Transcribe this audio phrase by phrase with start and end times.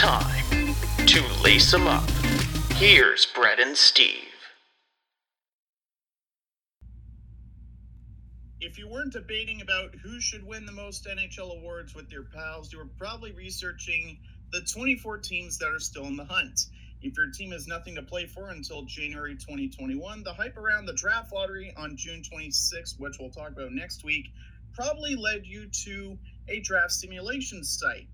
[0.00, 0.74] Time
[1.08, 2.08] to lace 'em up.
[2.76, 4.32] Here's Brett and Steve.
[8.60, 12.72] If you weren't debating about who should win the most NHL awards with your pals,
[12.72, 14.18] you were probably researching
[14.52, 16.58] the 24 teams that are still in the hunt.
[17.02, 20.94] If your team has nothing to play for until January 2021, the hype around the
[20.94, 24.32] draft lottery on June 26, which we'll talk about next week,
[24.72, 28.08] probably led you to a draft simulation site.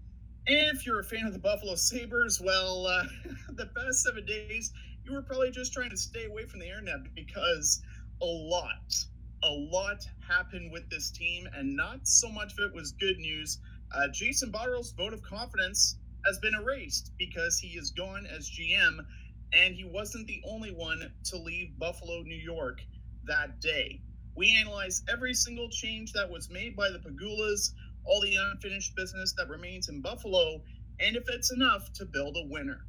[0.48, 3.02] If you're a fan of the Buffalo Sabres, well, uh,
[3.54, 4.72] the past seven days,
[5.04, 7.82] you were probably just trying to stay away from the internet because
[8.22, 8.94] a lot,
[9.42, 13.58] a lot happened with this team, and not so much of it was good news.
[13.92, 19.04] Uh, Jason Botterill's vote of confidence has been erased because he is gone as GM,
[19.52, 22.80] and he wasn't the only one to leave Buffalo, New York
[23.24, 24.00] that day.
[24.36, 27.72] We analyze every single change that was made by the Pegulas,
[28.06, 30.62] all the unfinished business that remains in Buffalo,
[31.00, 32.86] and if it's enough to build a winner.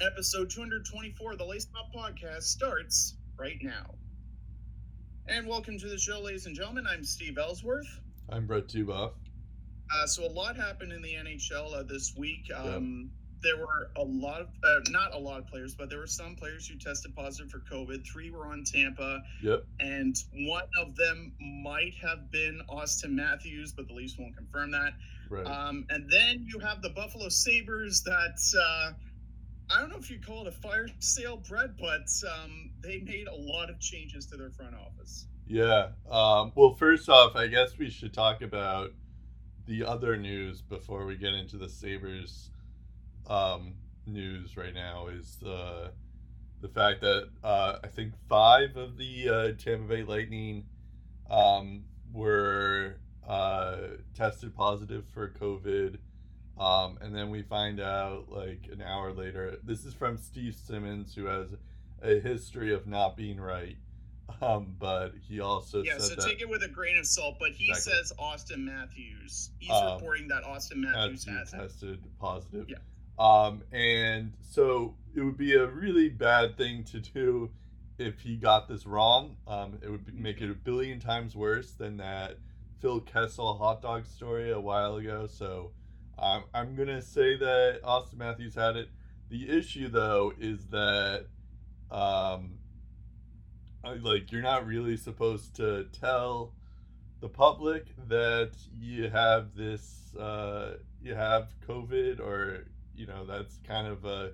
[0.00, 3.94] Episode 224 of the Lace Up Podcast starts right now.
[5.28, 6.86] And welcome to the show, ladies and gentlemen.
[6.88, 8.00] I'm Steve Ellsworth.
[8.30, 9.12] I'm Brett Duboff.
[9.94, 12.50] Uh, so a lot happened in the NHL uh, this week.
[12.54, 13.10] Um,
[13.42, 16.34] There were a lot of, uh, not a lot of players, but there were some
[16.36, 18.04] players who tested positive for COVID.
[18.06, 19.64] Three were on Tampa, Yep.
[19.80, 24.94] and one of them might have been Austin Matthews, but the Leafs won't confirm that.
[25.28, 25.46] Right.
[25.46, 28.92] Um, and then you have the Buffalo Sabres that uh,
[29.68, 32.08] I don't know if you call it a fire sale, Brett, but
[32.42, 35.26] um, they made a lot of changes to their front office.
[35.48, 35.88] yeah.
[36.10, 38.92] Um, well, first off, I guess we should talk about
[39.66, 42.50] the other news before we get into the Sabres
[43.28, 43.74] um,
[44.06, 45.90] news right now is the
[46.60, 50.64] the fact that uh, I think five of the uh, Tampa Bay Lightning
[51.30, 52.96] um, were
[53.28, 53.76] uh,
[54.14, 55.98] tested positive for COVID.
[56.58, 59.58] Um, and then we find out like an hour later.
[59.62, 61.48] This is from Steve Simmons, who has
[62.02, 63.76] a history of not being right.
[64.42, 67.36] Um, but he also yeah, so take it with a grain of salt.
[67.38, 67.92] But he Exactly.
[67.92, 69.50] says Austin Matthews.
[69.58, 72.68] He's Um, reporting that Austin Matthews Matthews has tested positive.
[72.68, 72.78] Yeah.
[73.18, 77.50] Um, and so it would be a really bad thing to do
[77.98, 79.36] if he got this wrong.
[79.46, 82.38] Um, it would make it a billion times worse than that
[82.80, 85.26] Phil Kessel hot dog story a while ago.
[85.26, 85.72] So
[86.18, 88.90] um, I'm gonna say that Austin Matthews had it.
[89.28, 91.26] The issue though is that
[91.90, 92.58] um,
[94.02, 96.52] like you're not really supposed to tell
[97.20, 103.86] the public that you have this uh, you have COVID or you know that's kind
[103.86, 104.32] of a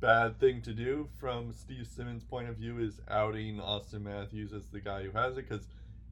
[0.00, 4.68] bad thing to do from Steve Simmons' point of view is outing Austin Matthews as
[4.70, 5.66] the guy who has it because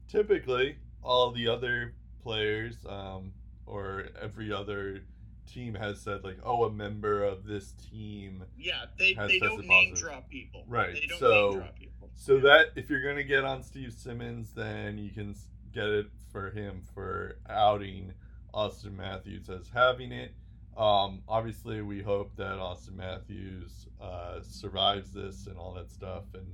[0.07, 3.31] typically all the other players um,
[3.65, 5.03] or every other
[5.49, 9.93] team has said like oh a member of this team Yeah, they, they don't name
[9.93, 10.65] drop people.
[10.67, 12.09] Right, They don't so- name drop people.
[12.15, 15.33] so that if you're gonna get on Steve Simmons, then you can
[15.73, 18.11] get it for him for outing
[18.53, 20.33] Austin Matthews as having it.
[20.77, 26.53] Um, obviously, we hope that Austin Matthews uh, survives this and all that stuff, and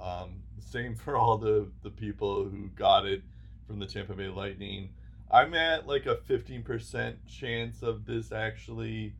[0.00, 3.22] um, same for all the the people who got it
[3.66, 4.90] from the Tampa Bay Lightning.
[5.28, 9.14] I'm at like a 15% chance of this actually,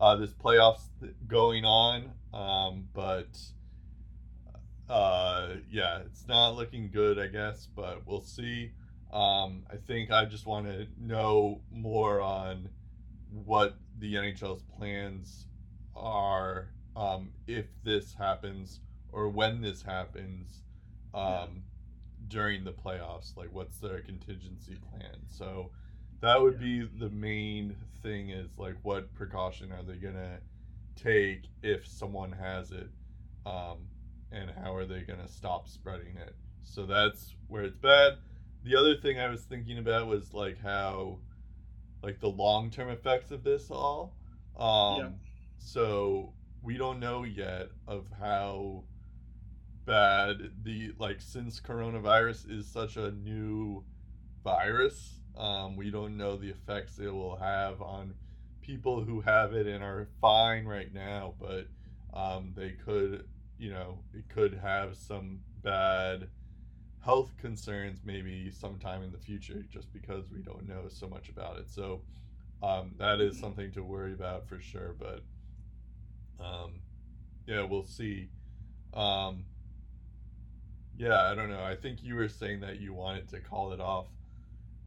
[0.00, 3.36] uh, this playoffs th- going on, um, but
[4.88, 8.72] uh yeah it's not looking good i guess but we'll see
[9.12, 12.68] um i think i just want to know more on
[13.32, 15.46] what the nhl's plans
[15.96, 18.80] are um if this happens
[19.12, 20.62] or when this happens
[21.14, 21.62] um
[22.28, 25.16] during the playoffs like what's their contingency plan?
[25.28, 25.70] So
[26.20, 30.38] that would be the main thing is like what precaution are they gonna
[30.96, 32.88] take if someone has it
[33.44, 33.78] um
[34.30, 36.34] and how are they going to stop spreading it?
[36.62, 38.14] So that's where it's bad.
[38.64, 41.18] The other thing i was thinking about was like how
[42.02, 44.14] like the long-term effects of this all
[44.58, 45.08] um Yeah.
[45.58, 46.32] so
[46.62, 48.84] we don't know yet of how
[49.84, 53.84] bad the like since coronavirus is such a new
[54.44, 58.14] virus um we don't know the effects it will have on
[58.60, 61.66] people who have it and are fine right now but
[62.14, 63.26] um they could
[63.58, 66.28] you know it could have some bad
[67.04, 71.58] health concerns maybe sometime in the future just because we don't know so much about
[71.58, 71.68] it.
[71.68, 72.00] So
[72.62, 75.22] um, that is something to worry about for sure but
[76.44, 76.74] um,
[77.46, 78.28] yeah we'll see.
[78.94, 79.44] Um,
[80.96, 81.62] yeah i don't know.
[81.62, 84.06] I think you were saying that you wanted to call it off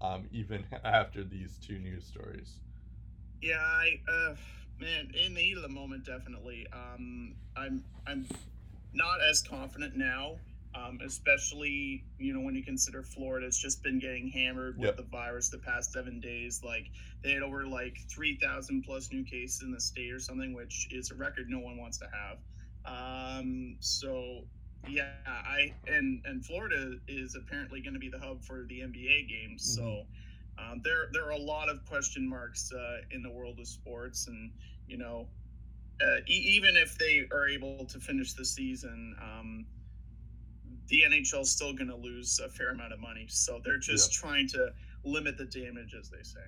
[0.02, 2.60] um, even after these two news stories.
[3.42, 4.36] Yeah, I uh,
[4.80, 6.68] man, in the heat of the moment, definitely.
[6.74, 8.26] Um, I'm I'm
[8.94, 10.38] not as confident now,
[10.76, 14.98] um, especially you know when you consider Florida, Florida's just been getting hammered with Yep.
[14.98, 16.62] the virus the past seven days.
[16.64, 16.88] Like
[17.24, 20.88] they had over like three thousand plus new cases in the state or something, which
[20.92, 22.40] is a record no one wants to have.
[22.86, 24.44] Um, so
[24.88, 26.78] yeah, I and and Florida
[27.08, 29.64] is apparently going to be the hub for the NBA games.
[29.76, 30.04] So
[30.58, 34.28] um, there there are a lot of question marks uh, in the world of sports,
[34.28, 34.52] and
[34.88, 35.28] you know,
[36.02, 39.66] uh, e- even if they are able to finish the season, um,
[40.88, 43.26] the NHL is still going to lose a fair amount of money.
[43.28, 44.72] So they're just trying to
[45.04, 46.42] limit the damage, as they say.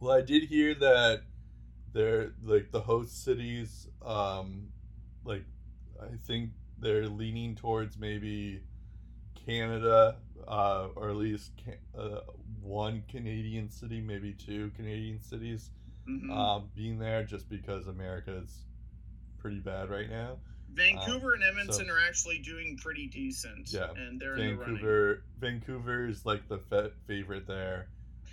[0.00, 1.22] Well, I did hear that
[1.92, 4.68] they're like the host cities, um,
[5.24, 5.44] like
[6.00, 8.62] I think they're leaning towards maybe
[9.46, 10.16] Canada,
[10.48, 12.20] uh, or at least can, uh,
[12.60, 15.70] one Canadian city, maybe two Canadian cities,
[16.08, 16.30] Mhm.
[16.30, 18.64] um, being there just because America is
[19.38, 20.38] pretty bad right now.
[20.74, 23.72] Vancouver and Edmonton so- are actually doing pretty decent.
[23.72, 24.74] Yeah, and they're in the running.
[24.76, 27.88] Vancouver, Vancouver is like the fe- favorite there.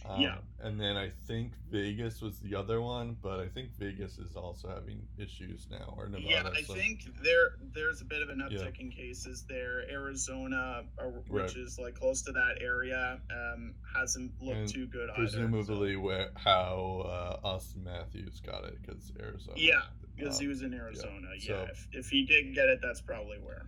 [0.06, 0.38] Um, Yeah.
[0.62, 4.70] and then I think Vegas was the other one, but I think Vegas is also
[4.70, 6.26] having issues now, or Nevada.
[6.30, 8.60] Yeah, I so- think there there's a bit of an Yeah.
[8.60, 9.84] uptick in cases there.
[9.92, 11.56] Arizona, uh, which Right.
[11.58, 15.18] is like close to that area, um, hasn't looked And too good either.
[15.20, 19.58] presumably where how uh, Austin Matthews got it because Arizona.
[19.60, 19.82] Yeah,
[20.20, 21.28] because Um, he was in Arizona.
[21.40, 23.66] Yeah, so- if, if he did get it, that's probably where.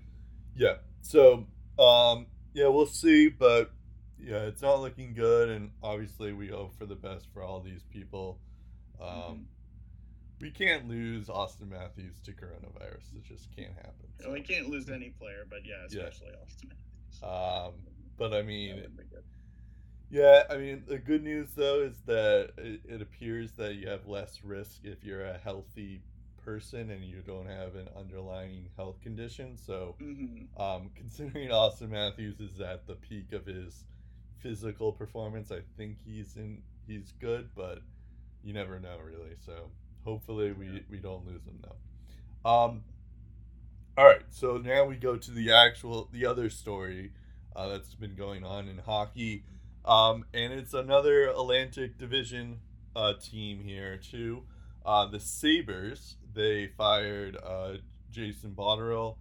[0.56, 0.78] Yeah.
[1.02, 1.48] So,
[1.80, 3.72] um, yeah, we'll see, but
[4.20, 7.84] yeah, it's not looking good, and obviously we hope for the best for all these
[7.86, 8.40] people.
[9.00, 9.46] Um, Mhm.
[10.42, 13.14] We can't lose Austin Matthews to coronavirus.
[13.16, 14.08] It just can't happen.
[14.22, 16.04] Know, we can't lose any player, but yeah, Yeah.
[16.06, 16.70] especially Austin.
[16.70, 17.24] Matthews.
[17.24, 17.74] Um,
[18.18, 19.24] but I mean, would be good.
[20.10, 24.08] yeah, I mean, the good news though is that it, it appears that you have
[24.08, 26.02] less risk if you're a healthy
[26.44, 29.58] person and you don't have an underlying health condition.
[29.58, 30.48] So, Mhm.
[30.60, 33.86] um, considering Austin Matthews is at the peak of his
[34.40, 37.82] physical performance, I think he's in he's good, but
[38.44, 39.36] you never know really.
[39.46, 39.72] So
[40.04, 40.80] hopefully we Yeah.
[40.90, 42.50] we don't lose him though.
[42.50, 42.84] Um,
[43.98, 47.12] all right, so now we go to the actual the other story
[47.56, 49.44] uh, that's been going on in hockey,
[49.86, 52.62] um, and it's another Atlantic Division
[52.96, 54.44] uh, team here too.
[54.86, 57.74] Uh, the Sabres they fired uh,
[58.12, 59.16] Jason Botterill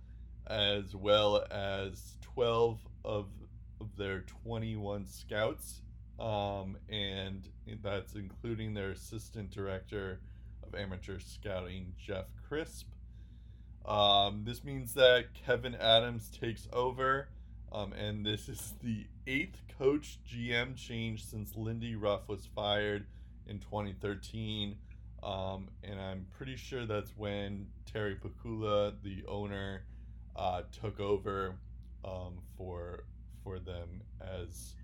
[0.47, 3.27] as well as 12 of,
[3.81, 5.83] of their 21 scouts
[6.19, 7.49] um, and
[7.83, 10.21] that's including their assistant director
[10.63, 12.89] of amateur scouting jeff crisp.
[13.87, 17.29] Um, this means that kevin adams takes over
[17.73, 23.07] um, and this is the eighth coach gm change since lindy ruff was fired
[23.47, 24.77] in 2013
[25.23, 29.83] um, and i'm pretty sure that's when terry Pegula, the owner
[30.37, 31.57] uh, took over
[32.05, 33.05] um, for
[33.43, 34.75] for them as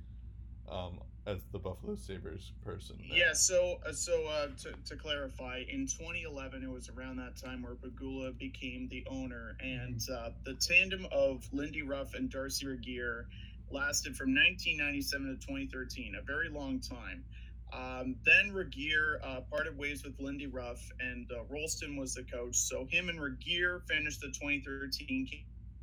[0.69, 2.97] um, as the Buffalo Sabres person.
[3.09, 3.19] there.
[3.19, 7.63] Yeah, so uh, so uh, to, to clarify, in 2011, it was around that time
[7.63, 13.27] where Pegula became the owner, and uh, the tandem of Lindy Ruff and Darcy Regier
[13.71, 17.25] lasted from 1997 to 2013, a very long time.
[17.73, 22.57] Um, then Regier uh, parted ways with Lindy Ruff, and uh, Rolston was the coach.
[22.57, 25.29] So him and Regier finished the 2013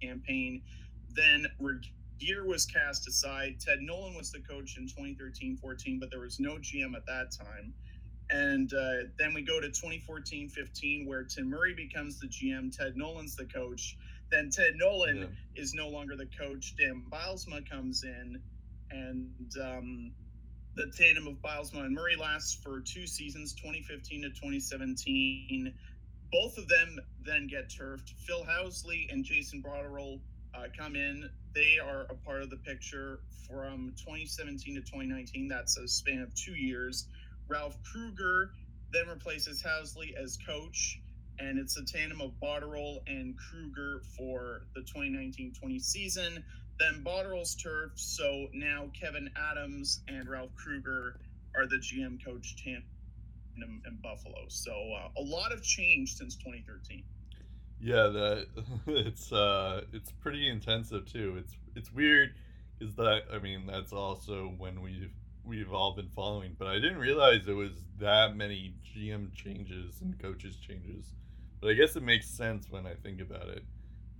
[0.01, 0.61] campaign.
[1.13, 3.59] Then Regier was cast aside.
[3.59, 7.73] Ted Nolan was the coach in 2013-14, but there was no GM at that time.
[8.29, 12.75] And uh, then we go to 2014-15, where Tim Murray becomes the GM.
[12.75, 13.97] Ted Nolan's the coach.
[14.31, 15.61] Then Ted Nolan Yeah.
[15.61, 16.75] is no longer the coach.
[16.77, 18.41] Dan Bylsma comes in,
[18.89, 19.29] and
[19.61, 20.11] um,
[20.75, 25.73] the tandem of Bylsma and Murray lasts for two seasons, 2015 to 2017.
[26.31, 28.13] Both of them then get turfed.
[28.25, 30.19] Phil Housley and Jason Botterill
[30.55, 31.29] uh, come in.
[31.53, 35.47] They are a part of the picture from 2017 to 2019.
[35.47, 37.07] That's a span of two years.
[37.47, 38.51] Ralph Krueger
[38.91, 40.99] then replaces Housley as coach,
[41.39, 46.43] and it's a tandem of Botterill and Krueger for the 2019-20 season.
[46.79, 51.19] Then Botterill's turf, so now Kevin Adams and Ralph Krueger
[51.55, 54.45] are the GM coach tandem in Buffalo.
[54.47, 57.03] So uh, a lot of change since 2013.
[57.79, 58.47] Yeah, that
[58.87, 61.35] it's uh it's pretty intensive too.
[61.37, 62.33] It's it's weird
[62.79, 65.11] is that I mean that's also when we've
[65.43, 70.17] we've all been following, but I didn't realize it was that many GM changes and
[70.17, 71.13] coaches changes.
[71.59, 73.63] But I guess it makes sense when I think about it.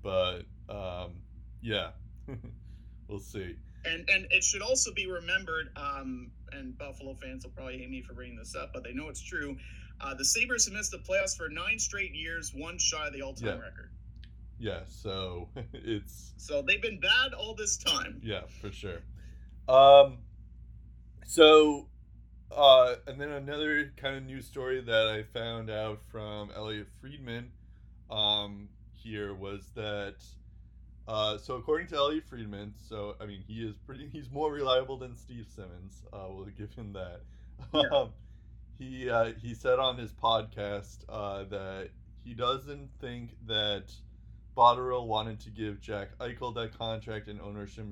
[0.04, 1.14] But um
[1.62, 1.92] yeah.
[3.08, 3.56] we'll see.
[3.86, 8.02] And and it should also be remembered, um, and Buffalo fans will probably hate me
[8.02, 9.58] for bringing this up, but they know it's true.
[10.00, 13.22] Uh, the Sabres have missed the playoffs for nine straight years, one shy of the
[13.22, 13.64] all-time Yeah.
[13.64, 13.90] record.
[14.60, 18.22] Yeah, so it's So they've been bad all this time.
[18.24, 19.02] yeah for sure.
[19.68, 20.20] Um,
[21.26, 21.88] so
[22.52, 27.52] uh, and then another kind of news story that I found out from Elliotte Friedman
[28.12, 30.16] um, here was that
[31.08, 34.98] uh, so according to Elliotte Friedman, so I mean he is pretty he's more reliable
[34.98, 36.04] than Steve Simmons.
[36.12, 37.22] Uh, we'll give him that.
[37.74, 37.82] Yeah.
[37.92, 38.10] Um,
[38.80, 41.90] he uh, he said on his podcast uh, that
[42.24, 43.94] he doesn't think that
[44.58, 47.86] Botterill wanted to give Jack Eichel that contract, and ownership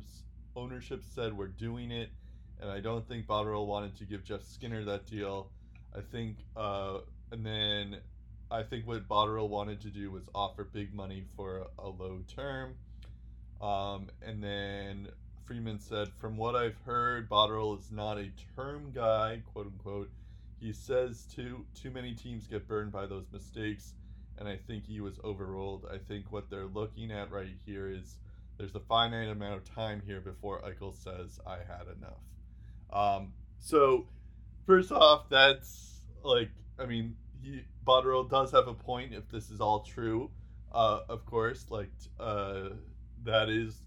[0.56, 2.10] ownership said we're doing it.
[2.60, 5.50] And I don't think Botterill wanted to give Jeff Skinner that deal.
[5.96, 7.00] I think, uh,
[7.32, 7.98] and then
[8.52, 12.76] I think what Botterill wanted to do was offer big money for a low term.
[13.62, 15.08] Um, and then
[15.46, 20.10] Friedman said, from what I've heard, Botterill is not a term guy, quote unquote.
[20.60, 23.94] He says too too many teams get burned by those mistakes,
[24.38, 25.88] and I think he was overruled.
[25.92, 28.18] I think what they're looking at right here is
[28.58, 32.22] there's a finite amount of time here before Eichel says I had enough.
[32.94, 34.06] Um, so
[34.66, 39.60] first off, that's like I mean he Botterill does have a point if this is
[39.60, 40.30] all true.
[40.72, 41.90] Uh, of course, like
[42.20, 42.70] uh,
[43.24, 43.82] that is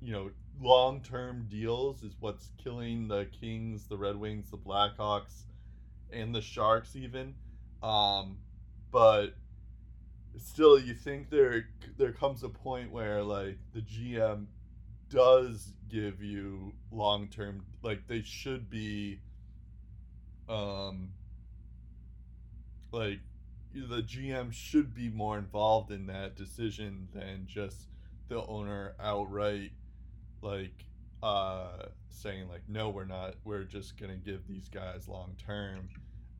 [0.00, 5.44] you know long term deals is what's killing the Kings, the Red Wings, the Blackhawks,
[6.12, 7.34] and the Sharks even.
[7.82, 8.38] Um,
[8.90, 9.34] but
[10.38, 14.46] still, you think there there comes a point where like the GM
[15.10, 19.20] does give you long term like they should be
[20.48, 21.10] um
[22.90, 23.20] like
[23.74, 27.88] the GM should be more involved in that decision than just
[28.28, 29.72] the owner outright
[30.42, 30.84] like
[31.22, 35.88] uh saying like no we're not we're just gonna give these guys long term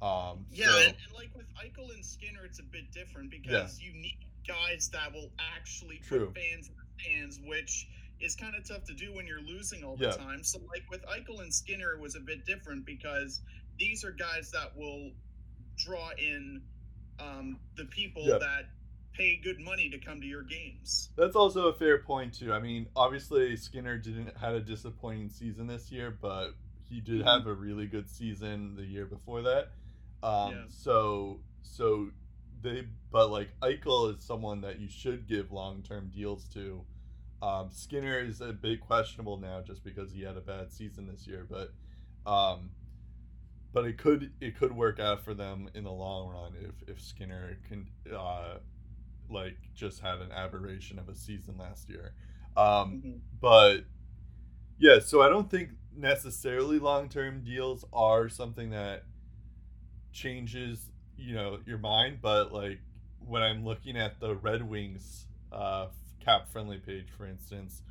[0.02, 3.80] um Yeah, so, and, and like with Eichel and Skinner, it's a bit different because
[3.80, 6.26] you need guys that will actually True.
[6.26, 7.88] put fans in the stands, which
[8.20, 10.16] is kind of tough to do when you're losing all the Yeah.
[10.16, 10.42] time.
[10.44, 13.40] So, like with Eichel and Skinner, it was a bit different because
[13.78, 15.12] these are guys that will
[15.76, 16.60] draw in
[17.18, 18.38] um, the people Yeah.
[18.38, 18.64] that
[19.14, 21.10] pay good money to come to your games.
[21.16, 22.52] That's also a fair point too.
[22.52, 26.54] I mean, obviously Skinner didn't had a disappointing season this year, but
[26.88, 27.24] he did Mhm.
[27.24, 29.72] have a really good season the year before that.
[30.22, 30.64] Um, Yeah.
[30.68, 32.10] So so
[32.62, 36.84] they but like Eichel is someone that you should give long term deals to.
[37.42, 41.26] Um, Skinner is a bit questionable now just because he had a bad season this
[41.26, 41.72] year, but
[42.30, 42.70] um,
[43.72, 47.00] but it could it could work out for them in the long run if if
[47.02, 48.58] Skinner can uh,
[49.34, 52.14] like just had an aberration of a season last year.
[52.56, 53.20] Um, Mhm.
[53.40, 53.84] but
[54.78, 59.04] yeah, so I don't think necessarily long term deals are something that
[60.12, 62.18] changes you know your mind.
[62.22, 62.80] But like
[63.20, 65.88] when I'm looking at the Red Wings uh,
[66.20, 67.82] cap friendly page, for instance,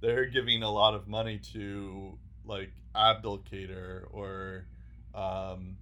[0.00, 4.66] they're giving a lot of money to like Abdelkader or
[5.14, 5.76] um,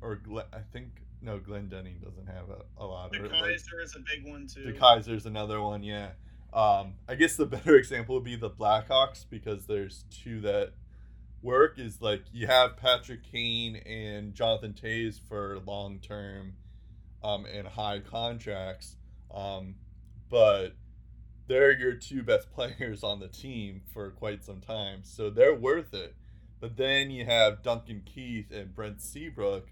[0.00, 0.20] or
[0.52, 3.12] I think no Glendening doesn't have a, a lot.
[3.12, 4.64] The or, like, Kaiser is a big one too.
[4.64, 6.10] the Kaiser's another one, yeah.
[6.52, 10.72] Um, I guess the better example would be the Blackhawks because there's two that
[11.42, 11.78] work.
[11.78, 16.54] Is like you have Patrick Kane and Jonathan Toews for long term
[17.22, 18.96] um, and high contracts,
[19.32, 19.74] um,
[20.28, 20.74] but
[21.46, 25.94] they're your two best players on the team for quite some time, so they're worth
[25.94, 26.14] it.
[26.60, 29.68] But then you have Duncan Keith and Brent Seabrook,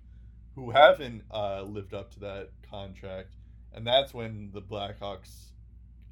[0.58, 3.28] who haven't uh, lived up to that contract,
[3.72, 5.52] and that's when the Blackhawks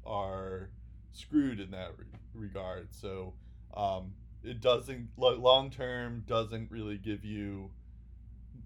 [0.05, 0.69] are
[1.11, 2.87] screwed in that re- regard.
[2.93, 3.33] So
[3.75, 4.13] um,
[4.43, 7.71] it doesn't long term doesn't really give you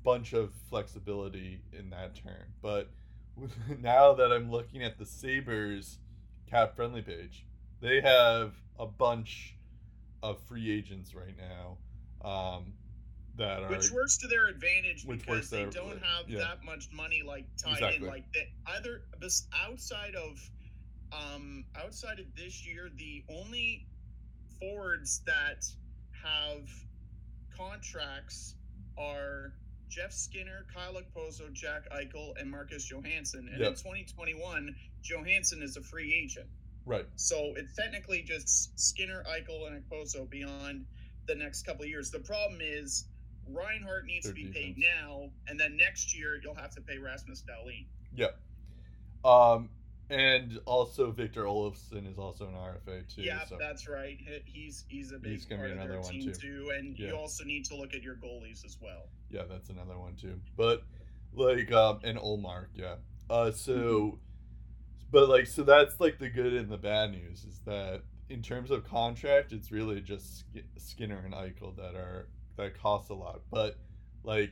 [0.04, 2.54] bunch of flexibility in that term.
[2.62, 2.92] But
[3.80, 5.98] now that I'm looking at the Sabres
[6.48, 7.46] cap friendly page,
[7.82, 9.56] they have a bunch
[10.22, 11.78] of free agents right now
[12.24, 12.74] um,
[13.38, 16.40] that are Which works to their advantage Which because they their- don't have yeah.
[16.40, 17.98] that much money like tied Exactly.
[17.98, 18.48] in like that.
[18.78, 20.40] Either this outside of
[21.14, 23.88] um outside of this year, the only
[24.60, 25.64] forwards that
[26.24, 26.70] have
[27.58, 28.56] contracts
[28.98, 29.54] are
[29.90, 33.50] Jeff Skinner, Kyle Okposo, Jack Eichel, and Marcus Johansson.
[33.52, 34.74] And in 2021,
[35.04, 36.48] Johansson is a free agent.
[36.86, 37.06] right.
[37.16, 40.86] So it's technically just Skinner, Eichel, and Okposo beyond
[41.28, 42.10] the next couple of years.
[42.10, 43.06] The problem is
[43.54, 46.98] Reinhart needs Their to be paid now, and then next year you'll have to pay
[46.98, 47.86] Rasmus Dahlin.
[48.16, 48.40] Yep.
[49.24, 49.70] Um,
[50.10, 53.22] and also Victor Olofsson is also an RFA too.
[53.22, 54.18] yeah, so that's right.
[54.46, 56.34] He's he's a big He's part be of their one, team too.
[56.34, 56.72] too.
[56.78, 57.10] And Yeah.
[57.10, 59.08] you also need to look at your goalies as well.
[59.30, 60.40] yeah, that's another one too.
[60.58, 60.84] But
[61.34, 62.96] like um and Ullmark, yeah.
[63.30, 64.20] Uh so
[65.12, 68.70] but like so that's like the good and the bad news is that in terms
[68.72, 70.44] of contract it's really just
[70.78, 72.28] Skinner and Eichel that are
[72.58, 73.42] that costs a lot.
[73.52, 73.78] But
[74.24, 74.52] like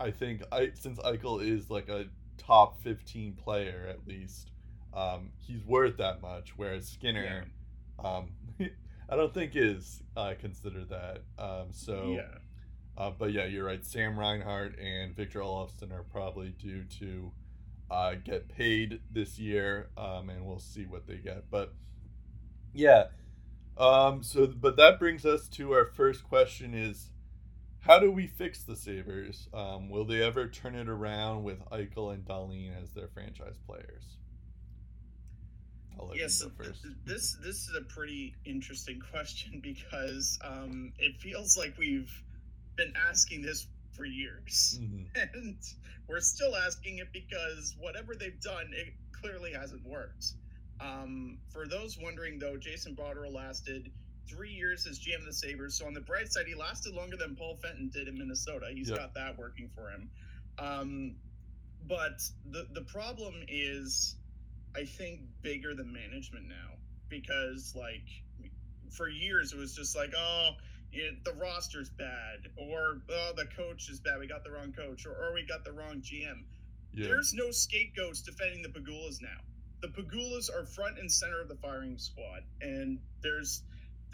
[0.00, 2.06] I think I since Eichel is like a
[2.38, 4.50] top 15 player at least,
[4.92, 7.46] um he's worth that much whereas Skinner
[8.02, 8.30] um
[9.08, 11.22] I don't think is uh, considered that.
[11.38, 12.38] Um so yeah.
[12.96, 13.84] uh, but yeah, you're right.
[13.84, 17.32] Sam Reinhart and Victor Olofsson are probably due to
[17.90, 21.50] uh, get paid this year, um, and we'll see what they get.
[21.50, 21.72] But
[22.72, 23.04] yeah,
[23.76, 27.10] um, so but that brings us to our first question: Is
[27.84, 29.48] how do we fix the Sabres?
[29.52, 34.18] Um, will they ever turn it around with Eichel and Dahlin as their franchise players?
[36.14, 36.86] Yes, you go first.
[37.04, 42.10] this this is a pretty interesting question because um, it feels like we've
[42.76, 45.06] been asking this for years, Mhm.
[45.34, 45.56] and
[46.08, 50.32] we're still asking it because whatever they've done, it clearly hasn't worked.
[50.80, 53.92] Um, for those wondering, though, Jason Botterill lasted
[54.28, 55.74] three years as GM of the Sabres.
[55.76, 58.66] So on the bright side, he lasted longer than Paul Fenton did in Minnesota.
[58.72, 58.96] He's Yeah.
[58.96, 60.10] got that working for him.
[60.58, 61.16] Um,
[61.86, 64.16] but the the problem is,
[64.74, 66.76] I think, bigger than management now
[67.08, 68.08] because like
[68.90, 70.50] for years it was just like oh.
[70.96, 74.20] It, the roster's bad, or oh, the coach is bad.
[74.20, 76.44] We got the wrong coach, or, or we got the wrong GM.
[76.92, 79.40] Yeah, There's no scapegoats defending the Pegulas now.
[79.82, 83.64] The Pegulas are front and center of the firing squad, and there's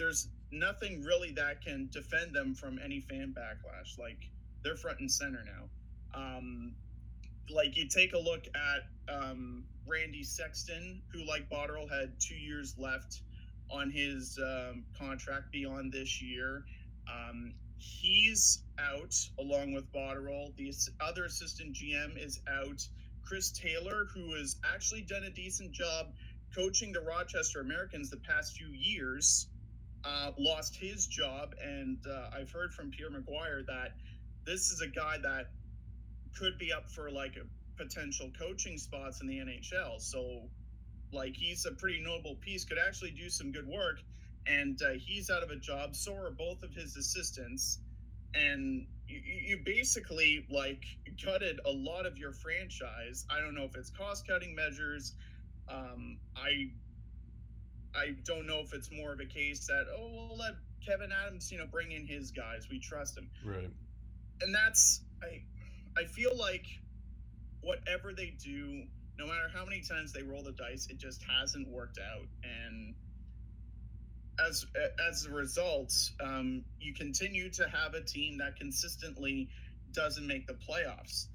[0.00, 3.98] there's nothing really that can defend them from any fan backlash.
[3.98, 4.30] Like
[4.64, 6.18] they're front and center now.
[6.18, 6.74] Um,
[7.54, 12.74] like you take a look at um, Randy Sexton, who like Botterill had two years
[12.78, 13.20] left
[13.70, 16.64] on his um, contract beyond this year.
[17.06, 20.56] Um, he's out along with Botterill.
[20.56, 22.86] The other assistant GM is out.
[23.22, 26.06] Chris Taylor, who has actually done a decent job
[26.54, 29.46] coaching the Rochester Americans the past few years,
[30.04, 31.54] uh, lost his job.
[31.62, 33.92] And uh, I've heard from Pierre McGuire that
[34.44, 35.50] this is a guy that
[36.36, 40.00] could be up for like a potential coaching spots in the NHL.
[40.00, 40.42] So,
[41.12, 44.00] like, he's a pretty notable piece, could actually do some good work.
[44.46, 45.94] And uh, he's out of a job.
[45.94, 47.78] So are both of his assistants
[48.34, 50.84] and you, you basically like
[51.22, 53.26] gutted a lot of your franchise.
[53.30, 55.14] I don't know if it's cost cutting measures.
[55.68, 56.70] Um, I
[57.94, 60.54] I don't know if it's more of a case that oh we'll let
[60.86, 62.68] Kevin Adams you know bring in his guys.
[62.70, 63.70] We trust him, right.
[64.40, 65.42] and that's I
[66.00, 66.66] I feel like
[67.62, 68.84] whatever they do,
[69.18, 72.94] no matter how many times they roll the dice, it just hasn't worked out and
[74.46, 74.66] as
[75.08, 79.48] as a result, um, you continue to have a team that consistently
[79.92, 81.26] doesn't make the playoffs.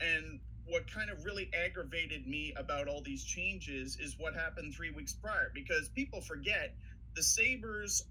[0.00, 4.90] And what kind of really aggravated me about all these changes is what happened three
[4.90, 6.74] weeks prior, because people forget
[7.14, 8.04] the Sabres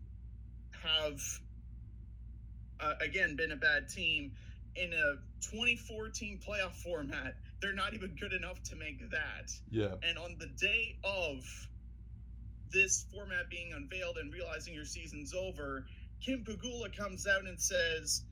[0.84, 1.20] have
[2.80, 4.32] uh, again been a bad team
[4.76, 7.36] in a 2014 playoff format.
[7.62, 9.52] They're not even good enough to make that.
[9.70, 11.44] Yeah, And on the day of
[12.72, 15.86] this format being unveiled and realizing your season's over,
[16.22, 18.24] Kim Pegula comes out and says,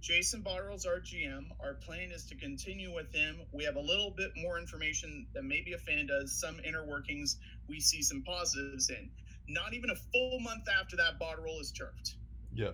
[0.00, 1.46] Jason Botterill's our GM.
[1.60, 3.40] Our plan is to continue with him.
[3.52, 7.36] We have a little bit more information than maybe a fan does, some inner workings
[7.68, 9.10] we see some positives in.
[9.48, 12.14] Not even a full month after that, Botterill is turfed.
[12.54, 12.72] yeah,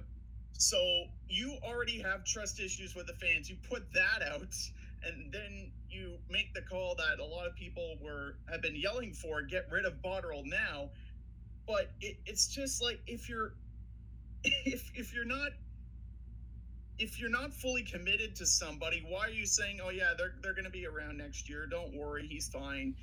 [0.53, 0.77] So
[1.29, 3.49] you already have trust issues with the fans.
[3.49, 4.55] You put that out,
[5.05, 9.13] and then you make the call that a lot of people were have been yelling
[9.13, 10.91] for: get rid of Botterill now.
[11.67, 13.55] But it, it's just like if you're
[14.45, 15.51] if if you're not
[16.99, 20.55] if you're not fully committed to somebody, why are you saying, "Oh yeah, they're they're
[20.55, 21.67] going to be around next year.
[21.67, 22.95] Don't worry, he's fine."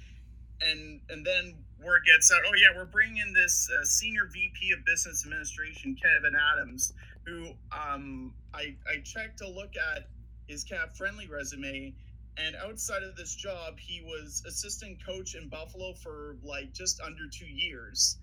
[0.62, 4.71] And and then word gets out, "Oh yeah, we're bringing in this uh, senior VP
[4.71, 6.93] of Business Administration, Kevin Adams,
[7.25, 10.08] who um I I checked to look at
[10.47, 11.93] his cap friendly resume."
[12.38, 17.27] And outside of this job, he was assistant coach in Buffalo for like just under
[17.27, 18.17] two years.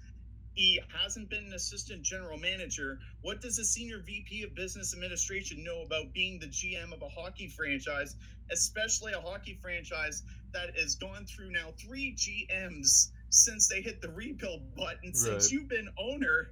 [0.58, 2.98] He hasn't been an assistant general manager.
[3.22, 7.08] What does a senior VP of business administration know about being the GM of a
[7.08, 8.16] hockey franchise,
[8.50, 14.08] especially a hockey franchise that has gone through now three GMs since they hit the
[14.08, 16.50] rebuild button, since you've been owner,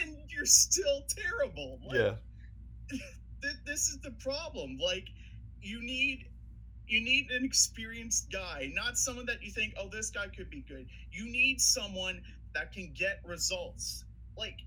[0.00, 1.80] and you're still terrible.
[1.84, 2.14] Like, yeah,
[3.42, 4.78] th- this is the problem.
[4.80, 5.08] Like,
[5.60, 6.26] you need
[6.86, 10.64] you need an experienced guy, not someone that you think, oh, this guy could be
[10.68, 10.86] good.
[11.10, 12.20] You need someone
[12.54, 14.04] that can get results.
[14.36, 14.58] Like,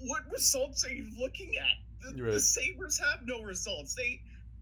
[0.00, 2.14] what results are you looking at?
[2.14, 2.32] The, Right.
[2.32, 3.94] the Sabres have no results.
[3.94, 4.20] They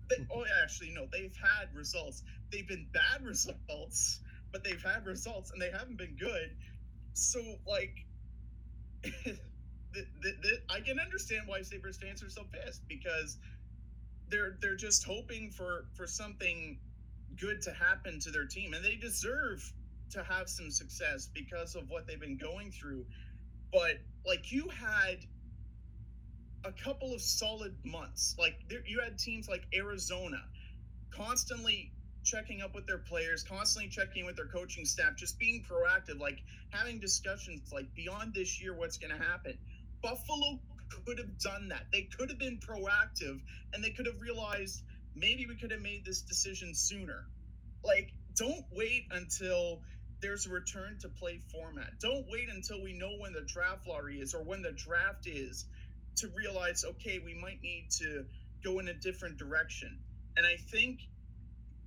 [0.09, 0.25] they, hmm.
[0.35, 2.23] oh, actually, no, they've had results.
[2.51, 4.21] They've been bad results,
[4.53, 6.57] but they've had results and they haven't been good.
[7.15, 7.95] So, like,
[9.03, 9.37] the,
[9.95, 13.39] the, the, I can understand why Sabres fans are so pissed because
[14.29, 16.79] they're they're just hoping for for something
[17.37, 19.73] good to happen to their team, and they deserve
[20.13, 23.05] to have some success because of what they've been going through.
[23.73, 25.19] But like you had
[26.65, 28.37] a couple of solid months.
[28.39, 30.43] Like there, you had teams like Arizona
[31.11, 31.93] constantly
[32.25, 36.39] checking up with their players, constantly checking with their coaching staff, just being proactive, like
[36.71, 39.59] having discussions like beyond this year, what's going to happen.
[40.03, 40.61] Buffalo
[41.05, 41.87] could have done that.
[41.93, 43.41] They could have been proactive
[43.73, 44.83] and they could have realized
[45.17, 47.27] maybe we could have made this decision sooner.
[47.85, 49.81] Like, don't wait until
[50.23, 51.99] there's a return to play format.
[52.01, 55.67] Don't wait until we know when the draft lottery is or when the draft is
[56.17, 58.25] to realize, okay, we might need to
[58.65, 59.99] go in a different direction.
[60.37, 61.01] And I think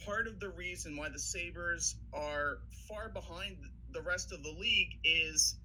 [0.06, 3.58] part of the reason why the Sabres are far behind
[3.92, 5.56] the rest of the league is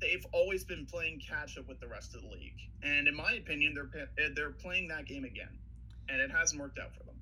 [0.00, 2.60] they've always been playing catch up with the rest of the league.
[2.82, 5.58] And in my opinion, they're eh, they're playing that game again,
[6.08, 7.14] and it hasn't worked out for them.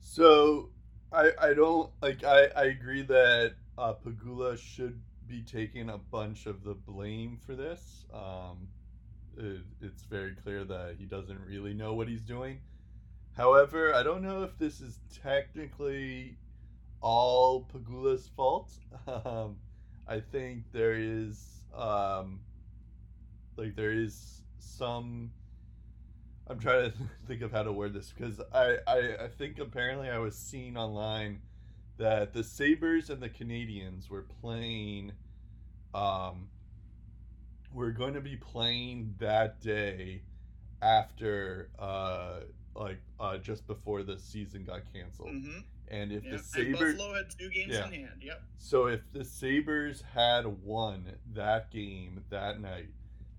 [0.00, 0.70] So
[1.12, 6.46] I I don't like I I agree that uh, Pegula should be taking a bunch
[6.46, 8.04] of the blame for this.
[8.12, 8.68] Um,
[9.38, 12.58] it, it's very clear that he doesn't really know what he's doing.
[13.36, 16.36] However, I don't know if this is technically
[17.00, 18.70] all Pegula's fault.
[19.24, 19.56] Um,
[20.06, 22.40] I think there is um,
[23.56, 25.30] like there is some.
[26.48, 30.10] I'm trying to think of how to word this because I, I I think apparently
[30.10, 31.40] I was seeing online
[32.00, 35.12] that the Sabres and the Canadiens were playing
[35.94, 36.48] um
[37.74, 40.22] we're going to be playing that day
[40.82, 42.40] after uh
[42.74, 45.28] like uh just before the season got canceled.
[45.30, 45.58] Mm-hmm.
[45.88, 47.86] And if the Sabres Buffalo had two games Yeah.
[47.88, 48.22] in hand.
[48.22, 48.42] Yep.
[48.56, 52.88] so if the Sabres had won that game that night,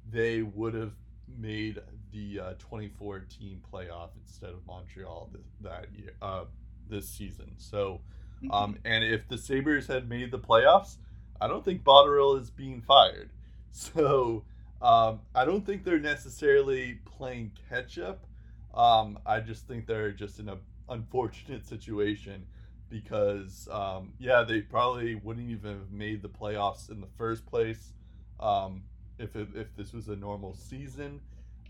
[0.09, 0.93] they would have
[1.39, 1.79] made
[2.11, 6.43] the uh, 24 team playoff instead of Montreal th- that year uh,
[6.89, 7.53] this season.
[7.57, 8.01] So
[8.43, 8.51] Mm-hmm.
[8.51, 10.97] um, and if the Sabres had made the playoffs,
[11.39, 13.29] I don't think Botterill is being fired.
[13.73, 14.43] So
[14.81, 18.25] um, I don't think they're necessarily playing catch up.
[18.73, 20.57] Um, I just think they're just in an
[20.89, 22.45] unfortunate situation
[22.89, 27.93] because, um, yeah, they probably wouldn't even have made the playoffs in the first place
[28.41, 28.83] um,
[29.17, 31.21] if, it, if this was a normal season.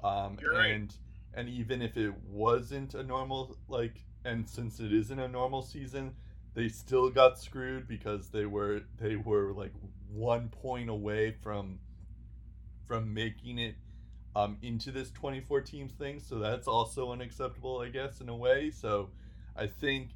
[0.04, 0.72] Um, You're right.
[0.72, 0.96] and
[1.34, 6.14] and even if it wasn't a normal like and since it isn't a normal season
[6.54, 9.74] they still got screwed because they were they were like
[10.12, 11.80] one point away from
[12.88, 13.76] from making it
[14.36, 16.20] um, into this 24 teams thing.
[16.20, 18.72] So that's also unacceptable i guess in a way.
[18.72, 19.10] So
[19.56, 20.10] i think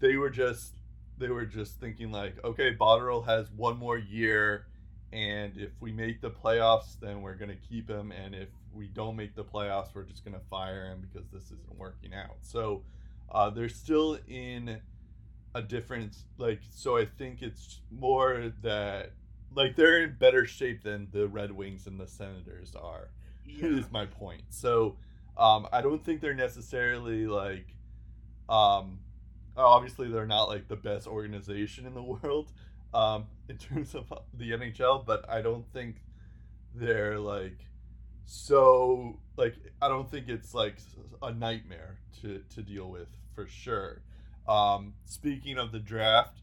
[0.00, 0.74] they were just
[1.18, 4.66] they were just thinking like okay Botterill has one more year
[5.12, 8.88] and if we make the playoffs then we're going to keep him and if we
[8.88, 12.36] don't make the playoffs we're just going to fire him because this isn't working out.
[12.42, 12.82] So
[13.30, 14.80] uh, they're still in
[15.56, 19.12] a different like so i think it's more that
[19.54, 23.08] like they're in better shape than the red wings and the senators are
[23.46, 23.78] Yeah.
[23.78, 24.96] is my point so
[25.38, 27.74] um i don't think they're necessarily like
[28.50, 28.98] um
[29.56, 32.52] obviously they're not like the best organization in the world
[32.92, 35.96] um in terms of the nhl but i don't think
[36.74, 37.64] they're like
[38.26, 40.76] so like i don't think it's like
[41.22, 44.02] a nightmare to to deal with for sure
[44.48, 46.38] um speaking of the draft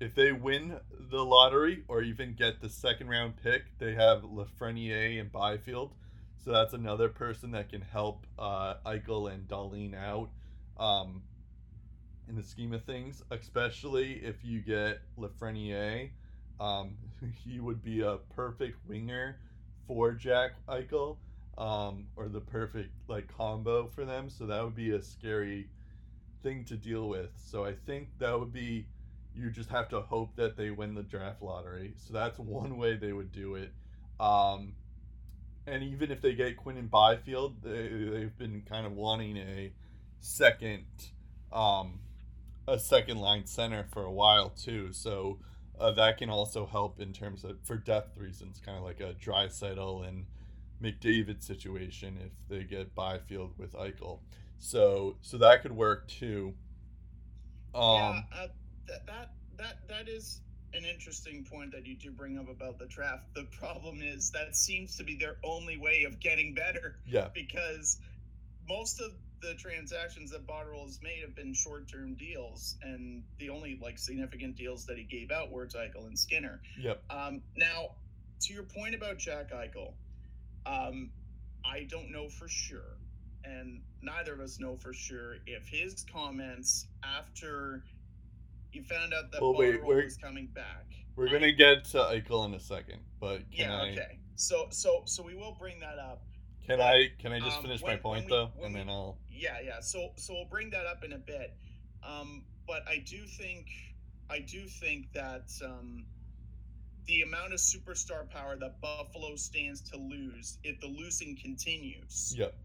[0.00, 0.76] if they win
[1.10, 5.94] the lottery or even get the second round pick they have lafreniere and byfield
[6.42, 10.30] so that's another person that can help uh eichel and Dahlin out
[10.78, 11.22] um
[12.28, 16.10] in the scheme of things especially if you get lafreniere
[16.60, 16.96] um
[17.44, 19.36] he would be a perfect winger
[19.86, 21.16] for Jack Eichel,
[21.58, 24.28] um, or the perfect like combo for them.
[24.28, 25.68] So that would be a scary
[26.44, 27.30] thing to deal with.
[27.44, 28.86] So I think that would be
[29.34, 31.94] you just have to hope that they win the draft lottery.
[31.96, 33.72] So that's one way they would do it.
[34.20, 34.74] Um,
[35.66, 39.72] and even if they get Quinn and Byfield, they, they've been kind of wanting a
[40.20, 40.84] second,
[41.52, 42.00] um,
[42.68, 44.92] a second line center for a while too.
[44.92, 45.38] So
[45.80, 49.14] uh, that can also help in terms of for depth reasons, kind of like a
[49.14, 50.26] Draisaitl and
[50.82, 54.20] McDavid situation if they get Byfield with Eichel.
[54.58, 56.54] So so that could work too.
[57.74, 58.46] Um, yeah, uh,
[58.88, 60.40] that, that that that is
[60.74, 63.34] an interesting point that you do bring up about the draft.
[63.34, 67.98] The problem is that seems to be their only way of getting better yeah, because
[68.68, 69.12] most of
[69.42, 74.56] the transactions that Botterill has made have been short-term deals, and the only like significant
[74.56, 76.60] deals that he gave out were to Eichel and Skinner.
[76.80, 77.02] Yep.
[77.10, 77.90] Um, now,
[78.40, 79.92] to your point about Jack Eichel,
[80.66, 81.10] um,
[81.64, 82.96] I don't know for sure,
[83.44, 87.84] and neither of us know for sure if his comments after
[88.70, 90.86] he found out that Well, wait, we're- was coming back.
[91.16, 93.82] We're I- gonna get to Eichel in a second, but can yeah.
[93.82, 94.18] I Okay.
[94.34, 96.26] So so so we will bring that up.
[96.66, 98.88] can I can I just Um, finish when- my point we- though, and we- then
[98.88, 99.80] I'll Yeah, yeah.
[99.80, 101.56] So so we'll bring that up in a bit.
[102.02, 103.68] Um, but I do think
[104.30, 106.06] I do think that um,
[107.04, 112.56] the amount of superstar power that Buffalo stands to lose if the losing continues Yep.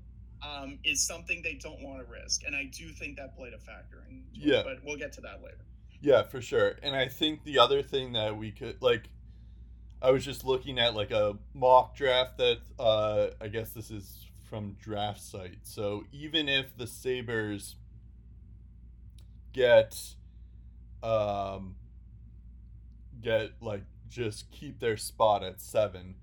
[0.41, 3.59] Um, is something they don't want to risk, and I do think that played a
[3.59, 4.23] factor in.
[4.33, 4.63] Yeah.
[4.63, 5.65] but we'll get to that later.
[6.01, 6.77] Yeah, for sure.
[6.81, 9.09] And I think the other thing that we could like
[10.01, 14.25] I was just looking at like a mock draft that uh I guess this is
[14.49, 15.59] from draft site.
[15.63, 17.75] So even if the Sabres
[19.51, 19.97] get
[21.03, 21.75] um
[23.21, 26.15] get like just keep their spot at 7,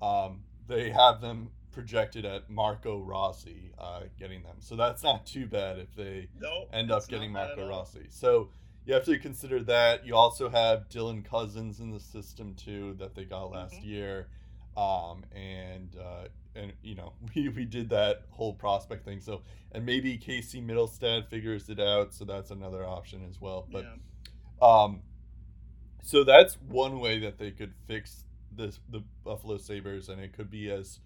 [0.00, 4.56] um they have them projected at Marco Rossi uh getting them.
[4.60, 7.68] So that's not too bad if they No, end up getting Marco.
[7.68, 8.06] Rossi.
[8.10, 8.50] So
[8.84, 10.04] you have to consider that.
[10.06, 13.84] You also have Dylan Cozens in the system too that they got last Mhm.
[13.86, 14.28] year,
[14.76, 19.20] um, and uh, and you know we, we did that whole prospect thing.
[19.20, 22.12] So and maybe Casey Mittelstadt figures it out.
[22.12, 23.66] So that's another option as well.
[23.70, 24.66] But yeah.
[24.68, 25.02] um,
[26.02, 30.50] so that's one way that they could fix this the Buffalo Sabres, and it could
[30.50, 30.98] be as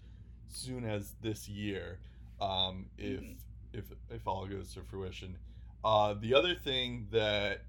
[0.49, 1.99] soon as this year,
[2.41, 3.37] um, if Mhm.
[3.73, 5.37] if if all goes to fruition.
[5.83, 7.61] Uh, the other thing that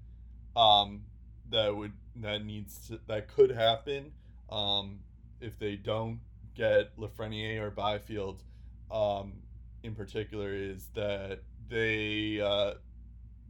[0.55, 1.05] um,
[1.49, 4.11] that would that needs to, that could happen
[4.49, 4.99] um,
[5.39, 6.19] if they don't
[6.55, 8.43] get Lafreniere or Byfield
[8.91, 9.41] um,
[9.83, 12.73] in particular is that they uh,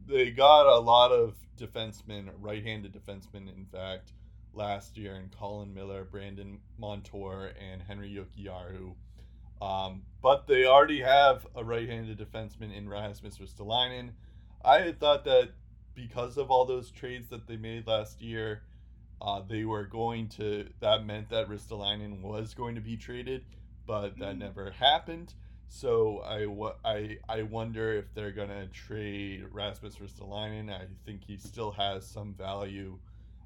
[0.06, 4.12] they got a lot of defensemen, right-handed defensemen, in fact,
[4.54, 8.94] last year in Colin Miller, Brandon Montour, and Henri Jokiharju.
[9.60, 14.10] Um, but they already have a right-handed defenseman in Rasmus Ristolainen.
[14.64, 15.50] I had thought that
[15.94, 18.62] because of all those trades that they made last year,
[19.20, 20.66] uh, they were going to.
[20.80, 23.44] That meant that Ristolainen was going to be traded,
[23.86, 24.38] but that Mm.
[24.38, 25.34] never happened.
[25.68, 26.46] So I,
[26.88, 30.68] I, I wonder if they're gonna trade Rasmus Ristolainen.
[30.72, 32.98] I think he still has some value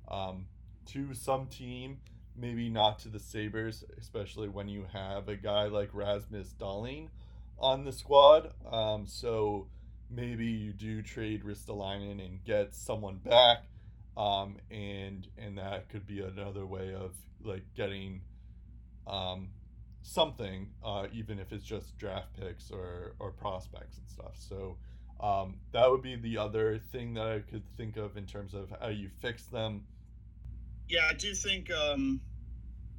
[0.08, 0.46] um,
[0.86, 1.98] to some team,
[2.36, 7.08] maybe not to the Sabres, especially when you have a guy like Rasmus Dahlin
[7.58, 8.52] on the squad.
[8.70, 9.68] Um, so
[10.10, 13.64] maybe you do trade Ristolainen and get someone back,
[14.16, 18.22] um, and and that could be another way of like getting
[19.06, 19.48] um,
[20.02, 24.34] something, uh, even if it's just draft picks or or prospects and stuff.
[24.36, 24.76] So.
[25.20, 28.74] Um, that would be the other thing that I could think of in terms of
[28.80, 29.84] how you fix them.
[30.88, 32.20] Yeah, I do think um,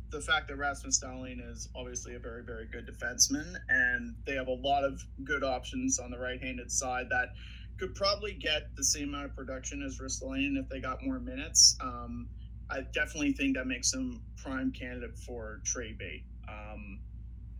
[0.09, 4.47] the fact that Rasmus Dahlin is obviously a very, very good defenseman, and they have
[4.47, 7.29] a lot of good options on the right-handed side that
[7.77, 11.75] could probably get the same amount of production as Ristolainen if they got more minutes.
[11.81, 12.29] Um,
[12.69, 16.23] I definitely think that makes him prime candidate for trade bait.
[16.47, 16.99] Um,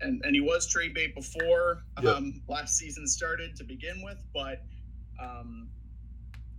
[0.01, 2.15] and, and he was trade bait before Yep.
[2.15, 4.63] um, last season started to begin with, but
[5.21, 5.69] um,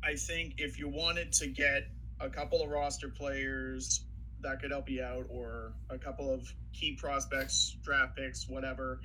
[0.05, 1.88] I think if you wanted to get
[2.20, 4.05] a couple of roster players
[4.40, 9.00] that could help you out, or a couple of key prospects, draft picks, whatever,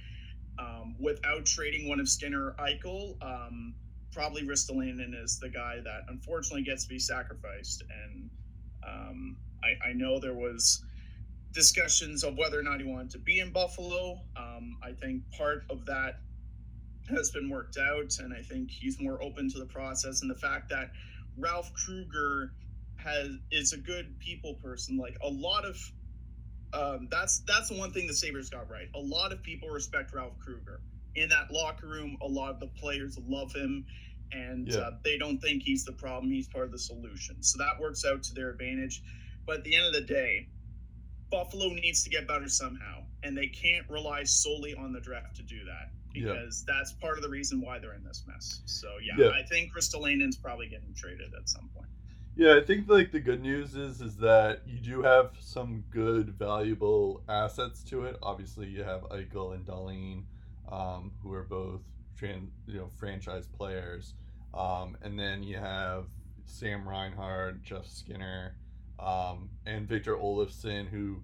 [0.60, 3.74] um, without trading one of Skinner Eichel, um,
[4.12, 7.84] probably Ristolainen is the guy that unfortunately gets to be sacrificed.
[8.04, 8.30] And
[8.88, 10.84] um, I, I know there was
[11.54, 14.22] discussions of whether or not he wanted to be in Buffalo.
[14.36, 16.20] Um, I think part of that
[17.10, 20.36] has been worked out, and I think he's more open to the process and the
[20.36, 20.92] fact that
[21.38, 22.54] Ralph Krueger
[23.04, 24.98] has is a good people person.
[24.98, 25.78] Like a lot of
[26.74, 28.88] um, that's that's the one thing the Sabres got right.
[28.96, 30.80] A lot of people respect Ralph Krueger
[31.16, 32.18] in that locker room.
[32.22, 33.86] A lot of the players love him,
[34.32, 34.78] and Yeah.
[34.80, 36.32] uh, they don't think he's the problem.
[36.32, 37.42] He's part of the solution.
[37.44, 39.02] So that works out to their advantage.
[39.46, 40.48] But at the end of the day,
[41.30, 45.44] Buffalo needs to get better somehow, and they can't rely solely on the draft to
[45.44, 46.34] do that Yeah.
[46.34, 48.62] because that's part of the reason why they're in this mess.
[48.66, 49.30] So yeah, Yeah.
[49.32, 51.90] I think Ristolainen's probably getting traded at some point.
[52.42, 56.30] Yeah, I think like the good news is is that you do have some good
[56.30, 58.18] valuable assets to it.
[58.24, 60.24] Obviously, you have Eichel and Dahlin,
[60.68, 61.82] um, who are both
[62.20, 64.16] tran- you know franchise players,
[64.56, 66.06] um, and then you have
[66.46, 68.56] Sam Reinhart, Jeff Skinner,
[68.98, 71.22] um, and Victor Olofsson, who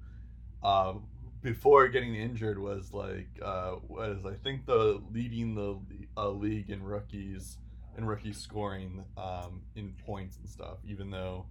[0.61, 0.93] uh,
[1.41, 5.79] before getting injured was like uh, was I think the leading the
[6.15, 7.57] uh, league in rookies
[7.97, 10.77] and rookie scoring um, in points and stuff.
[10.87, 11.45] Even though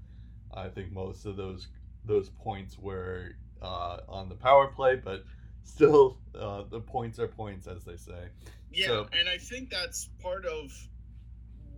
[0.54, 1.68] I think most of those
[2.04, 5.24] those points were uh, on the power play, but
[5.64, 8.28] still uh, the points are points, as they say.
[8.70, 10.72] Yeah, so, and I think that's part of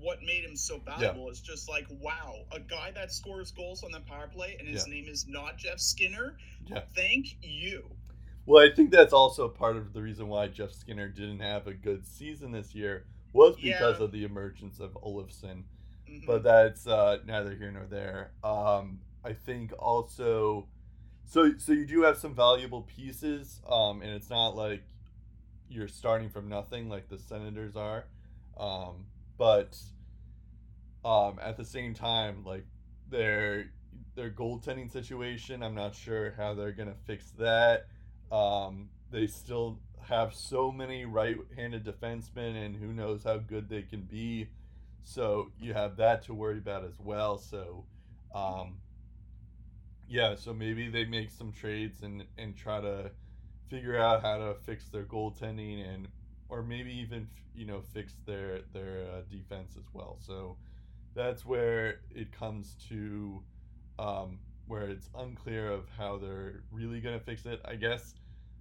[0.01, 1.31] what made him so valuable yeah.
[1.31, 4.87] is just like, wow, a guy that scores goals on the power play and his
[4.87, 4.95] yeah.
[4.95, 6.37] name is not Jeff Skinner.
[6.67, 6.83] Yeah.
[6.95, 7.85] Thank you.
[8.47, 11.75] Well, I think that's also part of the reason why Jeff Skinner didn't have a
[11.75, 14.05] good season this year was because yeah.
[14.05, 15.65] of the emergence of Olofsson.
[16.09, 16.27] Mm-hmm.
[16.27, 18.31] But that's uh, neither here nor there.
[18.43, 20.67] Um, I think also,
[21.27, 24.83] so so you do have some valuable pieces, um, and it's not like
[25.69, 28.05] you're starting from nothing like the Senators are.
[28.57, 29.77] Um, but
[31.05, 32.65] um, at the same time, like
[33.11, 33.71] their
[34.15, 37.87] their goaltending situation, I'm not sure how they're gonna fix that.
[38.33, 44.03] Um, they still have so many right-handed defensemen, and who knows how good they can
[44.03, 44.49] be.
[45.05, 47.39] So you have that to worry about as well.
[47.39, 47.85] So,
[48.35, 48.77] um,
[50.09, 53.11] yeah, so maybe they make some trades and and try to
[53.69, 56.09] figure out how to fix their goaltending and
[56.49, 60.19] or maybe even you know fix their their uh, defense as well.
[60.21, 60.57] So
[61.15, 63.43] that's where it comes to
[63.99, 67.61] um, where it's unclear of how they're really going to fix it.
[67.65, 68.15] I guess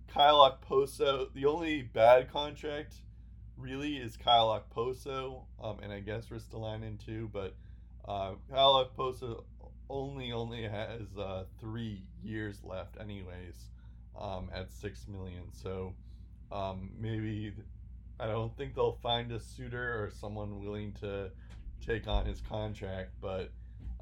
[0.07, 2.95] Kyle Okposo, the only bad contract
[3.57, 7.55] really is Kyle Okposo, um, and I guess Ristolainen too, but
[8.07, 9.43] uh, Kyle Okposo
[9.89, 13.69] only only has uh, three years left anyways
[14.19, 15.43] um, at six million.
[15.51, 15.93] So
[16.51, 17.53] um, maybe
[18.19, 21.29] I don't think they'll find a suitor or someone willing to
[21.85, 23.51] take on his contract, but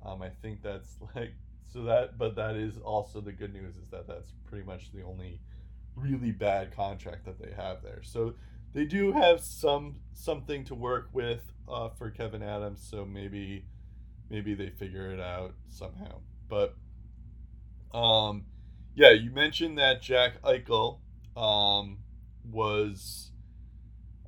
[0.05, 1.33] um, I think that's like
[1.71, 2.17] so that.
[2.17, 5.39] But that is also the good news is that that's pretty much the only
[5.95, 8.01] really bad contract that they have there.
[8.03, 8.35] So
[8.73, 12.85] they do have some something to work with uh, for Kevyn Adams.
[12.89, 13.65] So maybe
[14.29, 16.19] maybe they figure it out somehow.
[16.47, 16.75] But
[17.93, 18.45] um,
[18.95, 20.99] yeah, you mentioned that Jack Eichel
[21.35, 21.99] um,
[22.49, 23.31] was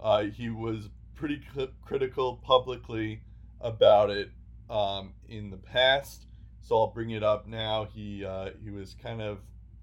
[0.02, 3.22] uh, he was pretty c- critical publicly
[3.60, 4.30] about it
[4.70, 6.28] um, in the past,
[6.62, 7.86] so I'll bring it up now.
[7.86, 9.40] He uh, he was kind of,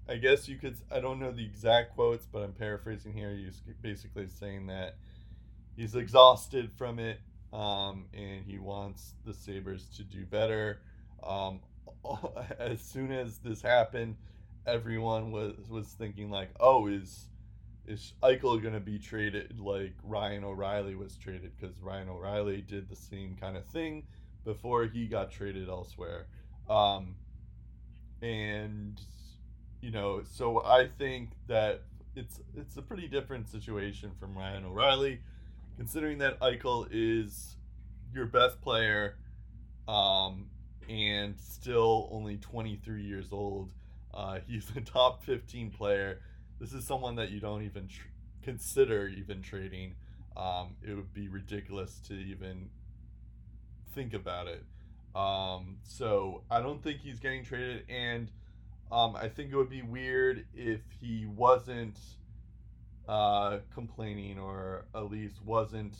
[0.07, 3.31] I guess you could, I don't know the exact quotes, but I'm paraphrasing here.
[3.31, 4.97] He's basically saying that
[5.75, 7.19] he's exhausted from it,
[7.51, 10.81] um, and he wants the Sabres to do better.
[11.23, 11.61] Um,
[12.59, 14.17] as soon as this happened,
[14.67, 17.29] everyone was was thinking like, oh, is
[17.87, 21.51] is Eichel to be traded like Ryan O'Reilly was traded?
[21.59, 24.03] Because Ryan O'Reilly did the same kind of thing
[24.43, 26.27] before he got traded elsewhere.
[26.69, 27.15] Um,
[28.21, 28.99] and
[29.85, 31.81] you know, so I think that
[32.15, 35.19] it's it's a pretty different situation from Ryan O'Reilly,
[35.77, 37.55] considering that Eichel is
[38.13, 39.15] your best player,
[39.87, 40.47] um,
[40.89, 43.71] and still only 23 years old.
[44.13, 46.19] Uh, he's a top 15 player
[46.59, 48.07] this is someone that you don't even tr-
[48.43, 49.95] consider even trading.
[50.37, 52.69] Um, it would be ridiculous to even
[53.93, 54.63] think about it.
[55.15, 58.29] Um, so I don't think he's getting traded, and
[58.91, 61.97] um, I think it would be weird if he wasn't
[63.07, 65.97] uh, complaining or at least wasn't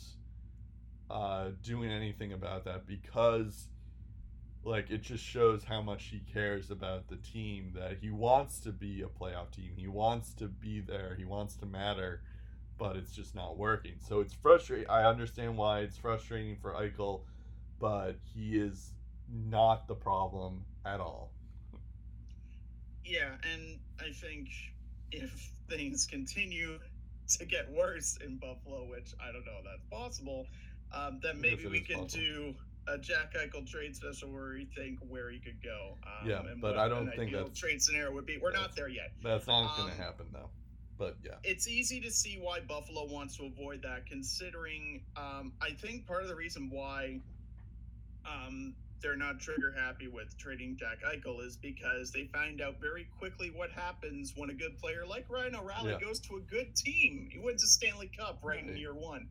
[1.10, 3.68] uh, doing anything about that because
[4.64, 8.72] like it just shows how much he cares about the team that he wants to
[8.72, 9.72] be a playoff team.
[9.76, 11.14] He wants to be there.
[11.16, 12.22] He wants to matter
[12.78, 13.94] but it's just not working.
[13.98, 17.22] So it's frustrating i understand why it's frustrating for eichel
[17.78, 18.92] but he is
[19.30, 21.32] not the problem at all
[23.06, 24.48] yeah and i think
[25.12, 26.78] if things continue
[27.28, 30.46] to get worse in buffalo which i don't know if that's possible
[30.92, 32.22] um, then maybe we can possible.
[32.22, 32.54] do
[32.88, 35.96] a Jack Eichel trade special where we think where he could go.
[36.04, 38.38] Um, yeah, but I don't think that trade scenario would be.
[38.38, 39.12] We're not there yet.
[39.22, 40.50] That's not um, going to happen though.
[40.98, 45.70] But yeah, it's easy to see why Buffalo wants to avoid that, considering um, I
[45.70, 47.20] think part of the reason why
[48.24, 53.06] um, they're not trigger happy with trading Jack Eichel is because they find out very
[53.18, 56.00] quickly what happens when a good player like Ryan O'Reilly yeah.
[56.00, 57.28] goes to a good team.
[57.30, 58.70] He wins a Stanley Cup right, right.
[58.70, 59.28] in year one.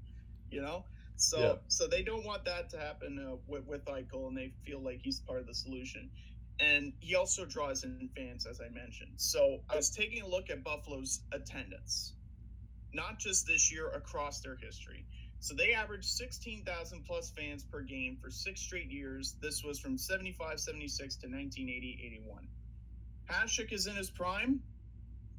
[0.51, 0.86] You know,
[1.18, 1.53] so yeah.
[1.68, 5.01] so they don't want that to happen uh, with, with Eichel, and they feel like
[5.03, 6.09] he's part of the solution.
[6.59, 9.11] And he also draws in fans, as I mentioned.
[9.18, 12.13] So I was taking a look at Buffalo's attendance,
[12.93, 15.05] not just this year, across their history.
[15.46, 19.36] So they averaged 16,000 plus fans per game for six straight years.
[19.43, 22.48] This was from 75 76 to 1980 81.
[23.30, 24.60] Hasek is in his prime.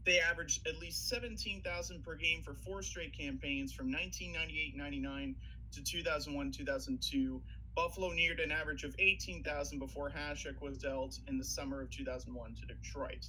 [0.05, 5.35] They averaged at least 17,000 per game for four straight campaigns from 1998-99
[5.73, 7.41] to 2001-2002.
[7.75, 12.55] Buffalo neared an average of 18,000 before Hasek was dealt in the summer of 2001
[12.55, 13.27] to Detroit.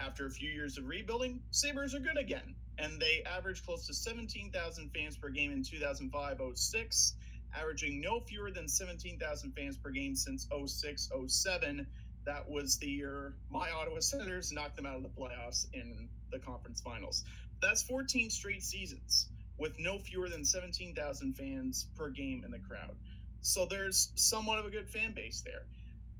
[0.00, 3.94] After a few years of rebuilding, Sabres are good again, and they averaged close to
[3.94, 7.14] 17,000 fans per game in 2005 06,
[7.54, 11.86] averaging no fewer than 17,000 fans per game since 06 07.
[12.24, 16.38] That was the year my Ottawa Senators knocked them out of the playoffs in the
[16.38, 17.24] conference finals.
[17.60, 22.94] That's 14 straight seasons with no fewer than 17,000 fans per game in the crowd.
[23.40, 25.64] So there's somewhat of a good fan base there.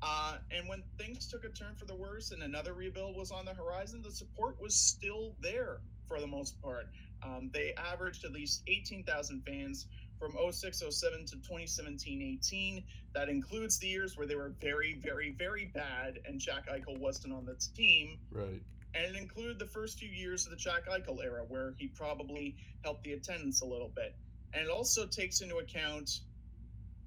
[0.01, 3.45] Uh, and when things took a turn for the worse and another rebuild was on
[3.45, 5.79] the horizon, the support was still there
[6.09, 6.87] for the most part.
[7.23, 9.87] Um, they averaged at least 18,000 fans
[10.19, 12.83] from 06 07 to 2017 18.
[13.13, 17.33] That includes the years where they were very, very, very bad and Jack Eichel wasn't
[17.33, 18.17] on the team.
[18.31, 18.61] Right.
[18.95, 22.57] And it included the first few years of the Jack Eichel era where he probably
[22.83, 24.15] helped the attendance a little bit.
[24.53, 26.09] And it also takes into account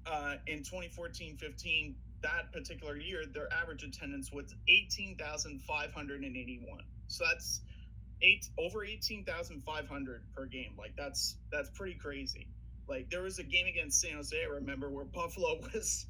[0.05, 6.79] uh, in 2014 15 that particular year, their average attendance was 18,581.
[7.07, 7.61] So that's
[8.23, 10.73] eight over 18,500 per game.
[10.77, 12.47] Like that's that's pretty crazy.
[12.87, 16.07] Like there was a game against San Jose, I remember, where Buffalo was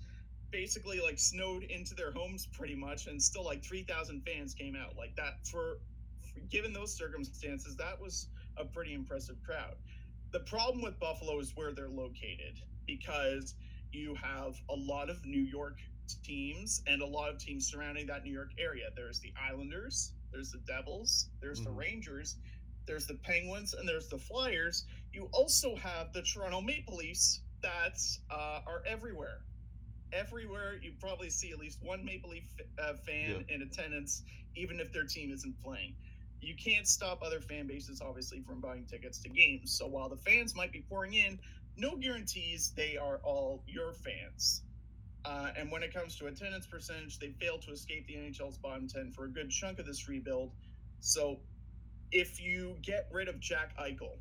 [0.51, 4.95] basically like snowed into their homes pretty much, and still like 3,000 fans came out.
[4.97, 5.79] Like that for,
[6.33, 9.75] for given those circumstances, that was a pretty impressive crowd.
[10.31, 13.55] The problem with Buffalo is where they're located because
[13.91, 15.77] you have a lot of New York
[16.23, 18.85] teams and a lot of teams surrounding that New York area.
[18.95, 21.69] There's the Islanders, there's the Devils, there's mm-hmm.
[21.69, 22.37] the Rangers,
[22.85, 24.85] there's the Penguins, and there's the Flyers.
[25.13, 29.39] You also have the Toronto Maple Leafs that uh, are everywhere.
[30.11, 32.47] Everywhere, you probably see at least one Maple Leaf
[32.79, 33.55] uh, fan yeah.
[33.55, 34.23] in attendance,
[34.55, 35.95] even if their team isn't playing.
[36.41, 39.71] You can't stop other fan bases, obviously, from buying tickets to games.
[39.71, 41.39] So while the fans might be pouring in,
[41.77, 44.61] no guarantees they are all your fans.
[45.25, 48.87] Uh, and when it comes to attendance percentage, they failed to escape the NHL's bottom
[48.87, 50.51] 10 for a good chunk of this rebuild.
[50.99, 51.39] So
[52.11, 54.17] if you get rid of Jack Eichel,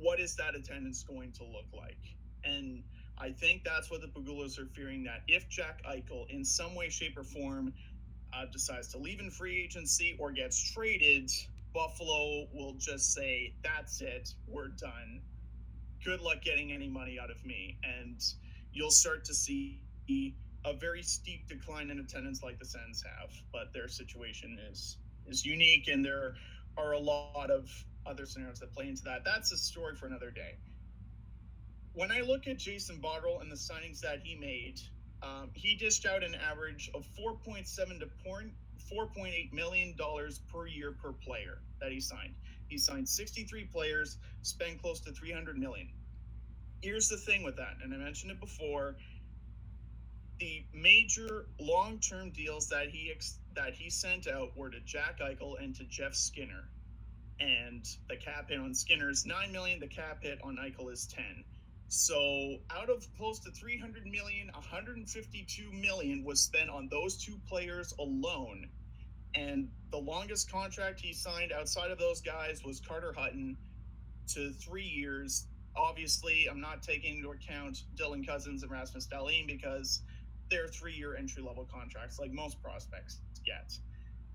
[0.00, 1.98] what is that attendance going to look like?
[2.44, 2.82] And
[3.18, 6.88] I think that's what the Pegulas are fearing that if Jack Eichel, in some way,
[6.88, 7.72] shape, or form,
[8.32, 11.30] uh, decides to leave in free agency or gets traded,
[11.74, 15.20] Buffalo will just say, that's it, we're done.
[16.04, 17.76] Good luck getting any money out of me.
[17.84, 18.22] And
[18.72, 19.80] you'll start to see
[20.64, 24.96] a very steep decline in attendance like the Sens have, but their situation is
[25.26, 26.34] is unique, and there
[26.76, 27.68] are a lot of
[28.06, 29.24] other scenarios that play into that.
[29.24, 30.56] That's a story for another day.
[31.92, 34.80] When I look at Jason Botterill and the signings that he made,
[35.22, 38.08] um, he dished out an average of 4.7 to
[38.90, 42.34] 4.8 million dollars per year per player that he signed.
[42.68, 45.88] He signed 63 players, spent close to 300 million.
[46.80, 48.96] Here's the thing with that, and I mentioned it before
[50.40, 55.62] the major long-term deals that he ex- that he sent out were to Jack Eichel
[55.62, 56.68] and to Jeff Skinner,
[57.38, 59.78] and the cap hit on Skinner is nine million.
[59.78, 61.44] The cap hit on Eichel is ten.
[61.88, 67.92] So out of close to 300 million, 152 million was spent on those two players
[67.98, 68.68] alone.
[69.34, 73.56] And the longest contract he signed outside of those guys was Carter Hutton
[74.28, 75.48] to three years.
[75.74, 80.02] Obviously, I'm not taking into account Dylan Cozens and Rasmus Dahlin because
[80.50, 83.72] their three year entry level contracts, like most prospects get.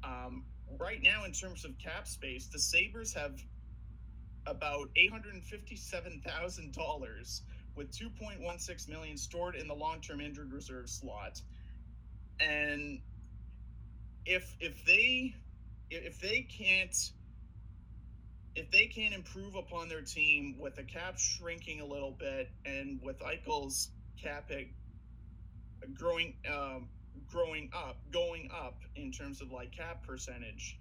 [0.03, 0.43] Um,
[0.79, 3.41] right now, in terms of cap space, the Sabres have
[4.47, 7.41] about $857,000
[7.75, 11.41] with 2.16 million stored in the long-term injured reserve slot.
[12.39, 13.01] And
[14.25, 15.35] if if they
[15.89, 17.11] if they can't
[18.55, 23.01] if they can't improve upon their team with the cap shrinking a little bit and
[23.03, 23.89] with Eichel's
[24.21, 24.69] cap hit
[25.93, 26.89] growing um,
[27.31, 30.77] growing up, going up in terms of like cap percentage,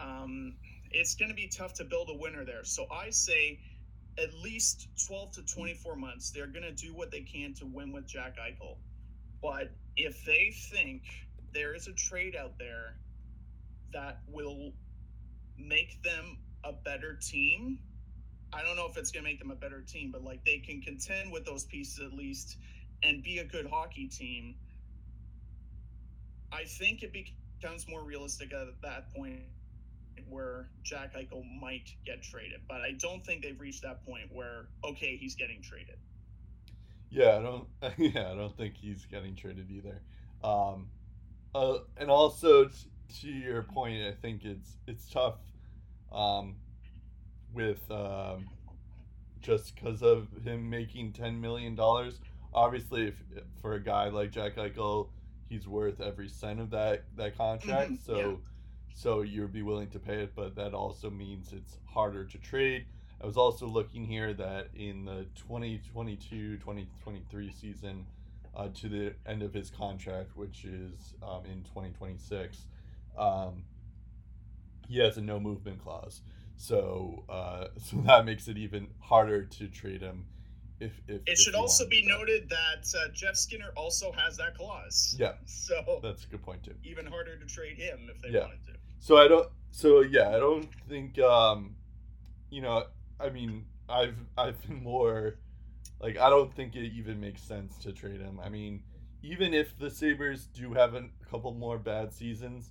[0.00, 0.54] um,
[0.90, 2.64] it's going to be tough to build a winner there.
[2.64, 3.60] So I say
[4.18, 7.92] at least 12 to 24 months, they're going to do what they can to win
[7.92, 8.76] with Jack Eichel.
[9.40, 11.02] But if they think
[11.54, 12.96] there is a trade out there
[13.92, 14.72] that will
[15.56, 17.78] make them a better team,
[18.52, 20.58] I don't know if it's going to make them a better team, but like they
[20.58, 22.56] can contend with those pieces at least
[23.02, 24.54] and be a good hockey team,
[26.52, 29.40] I think it becomes more realistic at that point
[30.28, 32.60] where Jack Eichel might get traded.
[32.68, 35.96] But I don't think they've reached that point where okay, he's getting traded.
[37.10, 37.66] Yeah, I don't.
[37.98, 40.02] Yeah, I don't think he's getting traded either.
[40.42, 40.88] Um,
[41.54, 42.68] uh, and also
[43.20, 45.38] to your point, I think it's it's tough
[46.12, 46.56] um,
[47.52, 48.48] with um,
[49.40, 52.20] just because of him making ten million dollars.
[52.54, 53.22] Obviously, if
[53.60, 55.08] for a guy like Jack Eichel,
[55.48, 57.92] he's worth every cent of that that contract.
[57.92, 58.34] Mhm, so, yeah.
[58.94, 62.86] so you'd be willing to pay it, but that also means it's harder to trade.
[63.20, 68.06] I was also looking here that in the 2022-2023 season,
[68.54, 72.66] uh, to the end of his contract, which is um, in 2026,
[73.16, 73.64] um,
[74.88, 76.22] he has a no movement clause.
[76.56, 80.26] So, uh, so that makes it even harder to trade him.
[80.80, 82.08] If, if It if should also be that.
[82.18, 85.16] noted that uh, Jeff Skinner also has that clause.
[85.18, 85.32] Yeah.
[85.46, 86.74] So That's a good point too.
[86.84, 88.42] even harder to trade him if they Yeah.
[88.42, 88.72] wanted to.
[89.00, 89.48] So I don't.
[89.70, 91.18] So yeah, I don't think.
[91.18, 91.74] Um,
[92.50, 92.84] you know,
[93.20, 95.36] I mean, I've I've been more
[96.00, 98.40] like I don't think it even makes sense to trade him.
[98.42, 98.82] I mean,
[99.22, 102.70] even if the Sabres do have a couple more bad seasons,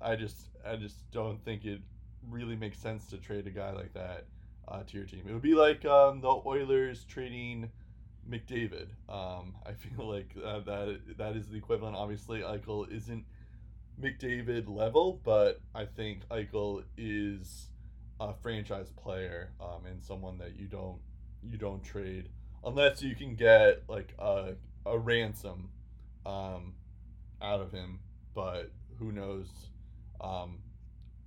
[0.00, 1.80] I just I just don't think it
[2.28, 4.24] really makes sense to trade a guy like that
[4.70, 5.22] uh, to your team.
[5.28, 7.70] It would be like um, the Oilers trading
[8.28, 8.88] McDavid.
[9.08, 11.96] Um, I feel like uh, that that is the equivalent.
[11.96, 13.24] Obviously, Eichel isn't
[14.00, 17.68] McDavid level, but I think Eichel is
[18.20, 20.98] a franchise player um, and someone that you don't
[21.42, 22.28] you don't trade
[22.64, 24.54] unless you can get like a
[24.84, 25.70] a ransom
[26.26, 26.74] um,
[27.40, 28.00] out of him.
[28.34, 29.48] But who knows
[30.20, 30.58] um,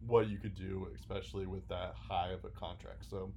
[0.05, 3.05] what you could do, especially with that high of a contract.
[3.09, 3.33] So.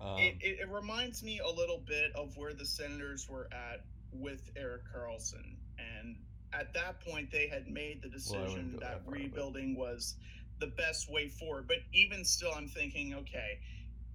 [0.00, 3.84] Um, it, it, it reminds me a little bit of where the Senators were at
[4.12, 5.56] with Erik Karlsson.
[5.78, 6.16] And
[6.52, 10.16] at that point, they had made the Well, decision go that that rebuilding was
[10.58, 11.66] the best way forward.
[11.68, 13.58] But even still, I'm thinking, okay,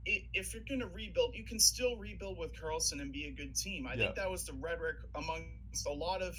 [0.06, 3.56] if you're going to rebuild, you can still rebuild with Karlsson and be a good
[3.56, 3.88] team.
[3.88, 4.14] I Yeah.
[4.14, 6.36] think that was the rhetoric amongst a lot of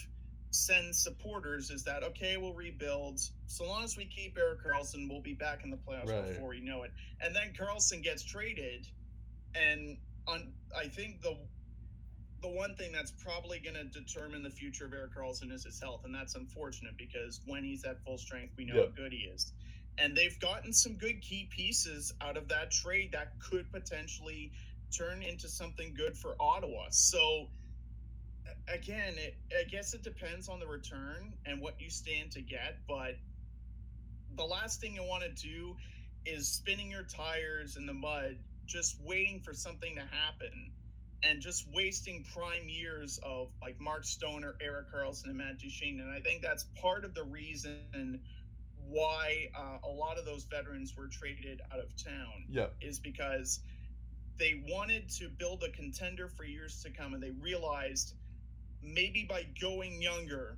[0.56, 3.20] Sens supporters is that, okay, we'll rebuild.
[3.46, 6.28] So long as we keep Erik Karlsson, we'll be back in the playoffs Right.
[6.28, 6.92] before we know it.
[7.20, 8.86] And then Karlsson gets traded
[9.54, 11.36] and on I think the
[12.42, 15.78] the one thing that's probably going to determine the future of Erik Karlsson is his
[15.80, 18.80] health, and that's unfortunate because when he's at full strength, we know Yeah.
[18.82, 19.52] how good he is.
[19.98, 24.50] And they've gotten some good key pieces out of that trade that could potentially
[24.90, 26.88] turn into something good for Ottawa.
[26.90, 27.48] So
[28.72, 32.78] again, it, I guess it depends on the return and what you stand to get,
[32.88, 33.16] but
[34.36, 35.76] the last thing you want to do
[36.24, 38.36] is spinning your tires in the mud,
[38.66, 40.72] just waiting for something to happen,
[41.22, 46.00] and just wasting prime years of like Mark Stoner, Erik Karlsson, and Matt Duchene.
[46.00, 48.20] And I think that's part of the reason
[48.88, 52.66] why uh, a lot of those veterans were traded out of town yeah.
[52.80, 53.60] is because
[54.38, 58.14] they wanted to build a contender for years to come, and they realized
[58.82, 60.56] maybe by going younger,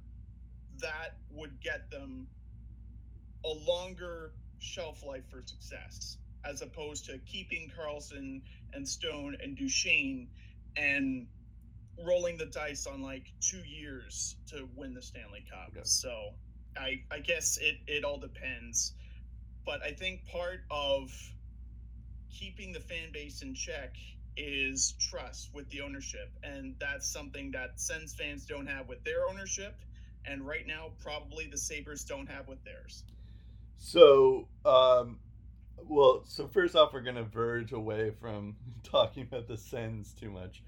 [0.81, 2.27] that would get them
[3.45, 8.41] a longer shelf life for success, as opposed to keeping Karlsson
[8.73, 10.29] and Stone and Duchene
[10.77, 11.27] and
[12.05, 15.69] rolling the dice on like two years to win the Stanley Cup.
[15.71, 15.81] Okay.
[15.85, 16.31] So
[16.77, 18.95] I I guess it it all depends,
[19.65, 21.11] but I think part of
[22.31, 23.95] keeping the fan base in check
[24.37, 29.29] is trust with the ownership, and that's something that Sens fans don't have with their
[29.29, 29.77] ownership,
[30.25, 33.05] and right now probably the Sabres don't have with theirs.
[33.79, 35.19] So, um,
[35.77, 40.63] well, so first off, we're gonna verge away from talking about the Sens too much,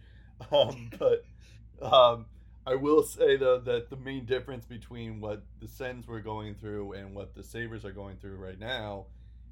[0.52, 1.24] um, but
[1.82, 2.26] um,
[2.66, 6.92] I will say though that the main difference between what the Sens were going through
[6.92, 9.06] and what the Sabres are going through right now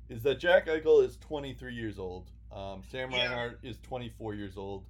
[0.09, 2.31] is that Jack Eichel is 23 years old.
[2.55, 3.23] Um, Sam Yeah.
[3.27, 4.85] Reinhart is 24 years old.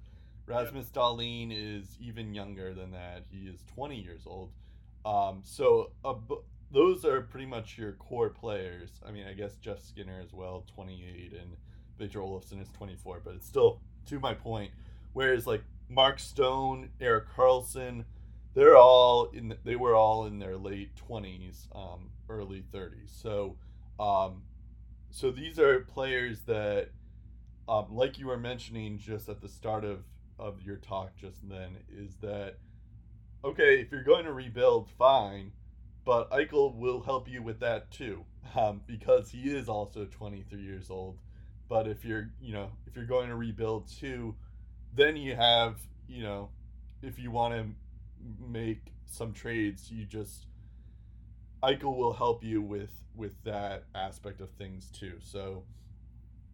[0.47, 3.23] Rasmus Dahlin is even younger than that.
[3.31, 4.51] He is 20 years old.
[5.03, 8.89] Um, so ab- those are pretty much your core players.
[9.05, 11.57] I mean, I guess Jeff Skinner as well, 28, and
[11.97, 14.71] Victor Olofsson is 24, but it's still to my point.
[15.13, 18.05] Whereas like Mark Stone, Erik Karlsson,
[18.53, 19.49] they're all in.
[19.49, 23.09] The, they were all in their late 20s, um, early 30s.
[23.21, 23.57] So,
[23.99, 24.43] um,
[25.09, 26.89] so these are players that,
[27.67, 30.03] um, like you were mentioning just at the start of
[30.37, 32.55] of your talk just then, is that
[33.43, 33.79] okay?
[33.79, 35.51] If you're going to rebuild, fine
[36.05, 38.23] but Eichel will help you with that too,
[38.55, 41.17] um, because he is also 23 years old.
[41.67, 44.35] But if you're, you know, if you're going to rebuild too,
[44.93, 46.49] then you have, you know,
[47.01, 47.65] if you want to
[48.47, 50.45] make some trades, you just
[51.63, 55.13] Eichel will help you with with that aspect of things too.
[55.19, 55.63] So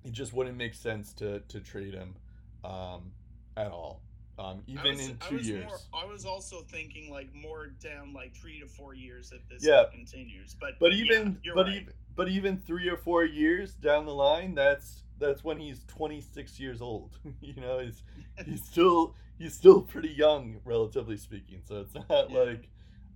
[0.04, 2.16] it just wouldn't make sense to to trade him
[2.64, 3.12] um,
[3.58, 4.02] at all,
[4.40, 5.66] um, I even was- in I two was years.
[5.66, 9.66] More, I was also thinking like more down like three to four years if this
[9.66, 9.86] Yeah.
[9.92, 10.56] continues.
[10.60, 11.76] But But yeah, even, you're but right.
[11.82, 16.60] even, but even three or four years down the line, that's that's when he's 26
[16.60, 17.18] years old.
[17.42, 18.04] you know, he's
[18.46, 21.62] he's still he's still pretty young, relatively speaking.
[21.64, 22.40] So it's not Yeah.
[22.40, 22.70] like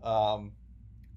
[0.03, 0.51] um,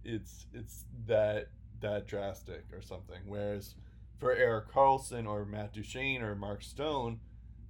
[0.04, 1.48] it's it's that
[1.80, 3.20] that drastic or something.
[3.26, 3.74] Whereas
[4.18, 7.20] for Erik Karlsson or Matt Duchene or Mark Stone,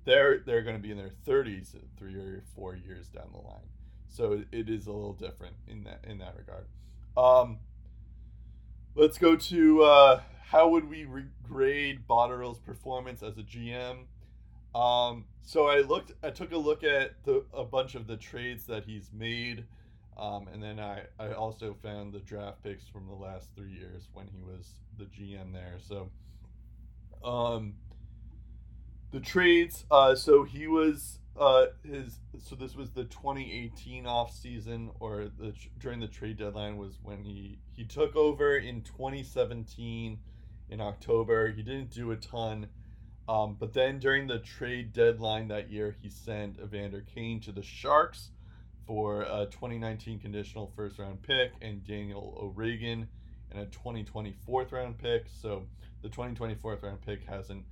[0.04, 3.68] they're they're going to be in their 30s three or four years down the line.
[4.08, 6.66] So it is a little different in that in that regard.
[7.16, 7.58] Um,
[8.94, 14.04] let's go to uh, how would we re- grade Botterill's performance as a GM?
[14.74, 18.64] Um, so I looked, I took a look at the, a bunch of the trades
[18.64, 19.64] that he's made,
[20.16, 24.08] um, and then I, I also found the draft picks from the last three years
[24.12, 25.76] when he was the GM there.
[25.86, 26.10] So,
[27.24, 27.74] um,
[29.10, 29.84] the trades.
[29.90, 32.18] Uh, so he was uh his.
[32.40, 37.22] So this was the 2018 off season, or the during the trade deadline was when
[37.22, 40.18] he he took over in 2017
[40.70, 41.50] in October.
[41.50, 42.68] He didn't do a ton.
[43.28, 47.62] Um, but then during the trade deadline that year, he sent Evander Kane to the
[47.62, 48.30] Sharks
[48.86, 53.06] for a 2019 conditional first round pick and Daniel O'Regan
[53.50, 55.26] and a 2020 fourth round pick.
[55.42, 55.66] So
[56.02, 57.64] the 2020 fourth round pick hasn't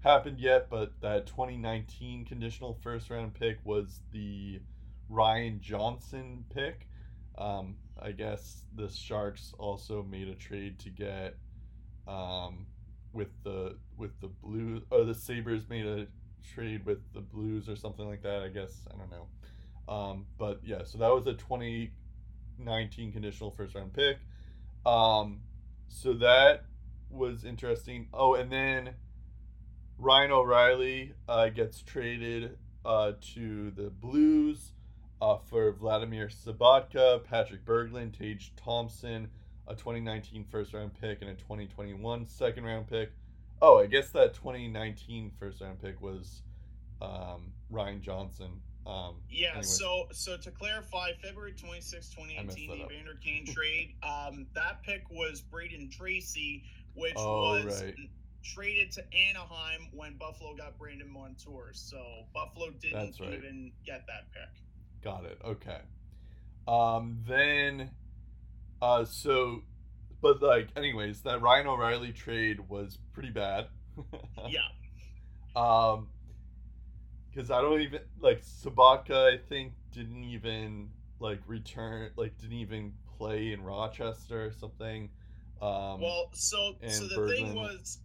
[0.00, 4.60] happened yet, but that 2019 conditional first round pick was the
[5.08, 6.86] Ryan Johnson pick.
[7.38, 11.36] Um, I guess the Sharks also made a trade to get
[12.06, 12.66] um,
[13.12, 16.06] with the with the Blues or the Sabres made a
[16.54, 18.42] trade with the Blues or something like that.
[18.42, 19.26] I guess I don't know.
[19.92, 24.18] Um, but yeah, so that was a 2019 conditional first round pick.
[24.86, 25.40] Um,
[25.88, 26.64] so that
[27.10, 28.08] was interesting.
[28.12, 28.94] Oh, and then
[29.98, 34.72] Ryan O'Reilly uh, gets traded uh, to the Blues
[35.20, 39.28] uh, for Vladimir Sobotka, Patrick Berglund, Tage Thompson,
[39.66, 43.12] a 2019 first round pick, and a 2021 second round pick.
[43.62, 46.42] Oh, I guess that 2019 first round pick was
[47.02, 48.60] um, Ryan Johnson.
[48.86, 52.90] Um, Yeah, so so to clarify, February 26, 2018, the up.
[52.90, 57.94] Evander Kane trade, um, that pick was Brayden Tracey, which Oh, was right.
[58.42, 61.70] traded to Anaheim when Buffalo got Brandon Montour.
[61.72, 62.02] So
[62.34, 63.32] Buffalo didn't right.
[63.34, 64.62] even get that pick.
[65.02, 65.38] Got it.
[65.44, 65.80] Okay.
[66.68, 67.90] Um, then,
[68.82, 69.62] uh, so,
[70.20, 73.66] but like, anyways, that Ryan O'Reilly trade was pretty bad.
[74.48, 74.60] Yeah.
[75.56, 76.08] Um,
[77.30, 79.32] because I don't even like Sobotka.
[79.34, 85.10] I think didn't even like return, like didn't even play in Rochester or something.
[85.60, 87.98] Um, Well, so so the thing was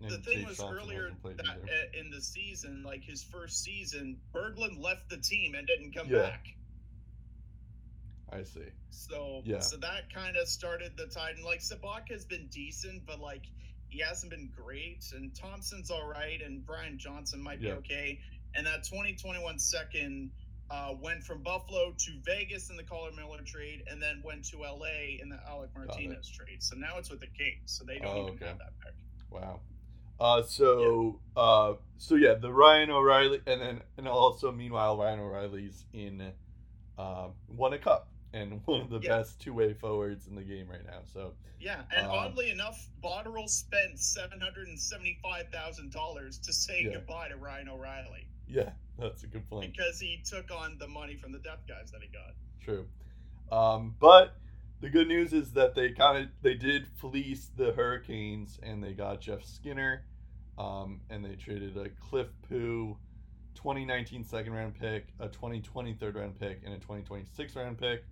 [0.00, 4.18] the thing Tage was Thompson earlier that uh, in the season, like his first season,
[4.34, 6.22] Berglund left the team and didn't come Yeah.
[6.22, 6.46] back.
[8.30, 8.68] I see.
[8.90, 9.60] So Yeah.
[9.60, 11.36] so that kind of started the tide.
[11.36, 13.44] And like Sobotka's been decent, but like
[13.88, 15.04] he hasn't been great.
[15.12, 17.74] And Thompson's all right, and Brian Johnson might be Yeah.
[17.74, 18.20] okay.
[18.54, 20.30] And that 2021 second
[20.70, 24.58] uh, went from Buffalo to Vegas in the Colin Miller trade, and then went to
[24.58, 25.70] LA in the Alec.
[25.76, 26.62] Martinez trade.
[26.62, 28.46] So now it's with the Kings, so they don't Oh, even okay.
[28.46, 28.94] have that pick.
[29.30, 29.60] Wow.
[30.18, 35.84] Uh, so uh, so yeah, the Ryan O'Reilly, and then and also meanwhile Ryan O'Reilly's
[35.92, 36.32] in
[36.98, 39.18] uh, won a cup and one of the Yeah.
[39.18, 41.00] best two way forwards in the game right now.
[41.12, 46.52] So Yeah, and Um, oddly enough, Botterill spent seven hundred and seventy-five thousand dollars to
[46.52, 46.94] say Yeah.
[46.94, 49.72] goodbye to Ryan O'Reilly yeah, that's a good point.
[49.72, 52.34] because he took on the money from the depth guys that he got.
[52.62, 52.86] True.
[53.50, 54.36] Um, but
[54.80, 58.92] the good news is that they kind of they did fleece the Hurricanes and they
[58.92, 60.04] got Jeff Skinner,
[60.58, 62.96] um, and they traded a Cliff Pu,
[63.54, 68.04] 2019 second round pick, a 2020 third round pick, and a 2026 round pick.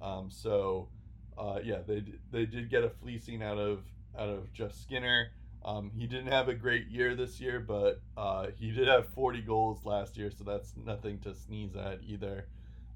[0.00, 0.88] Um, so
[1.36, 3.80] uh, yeah, they they did get a fleecing out of
[4.18, 5.28] out of Jeff Skinner.
[5.64, 9.42] Um, he didn't have a great year this year, but uh, he did have 40
[9.42, 12.48] goals last year, so that's nothing to sneeze at either.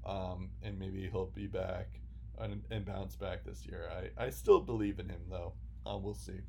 [0.05, 1.99] Um, and maybe he'll be back
[2.39, 3.89] and, and bounce back this year.
[3.91, 5.53] I, I still believe in him though.
[5.85, 6.41] Uh, we'll see.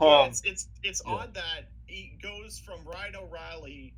[0.00, 1.12] Yeah, Um, it's it's it's yeah.
[1.12, 3.94] odd that he goes from Ryan O'Reilly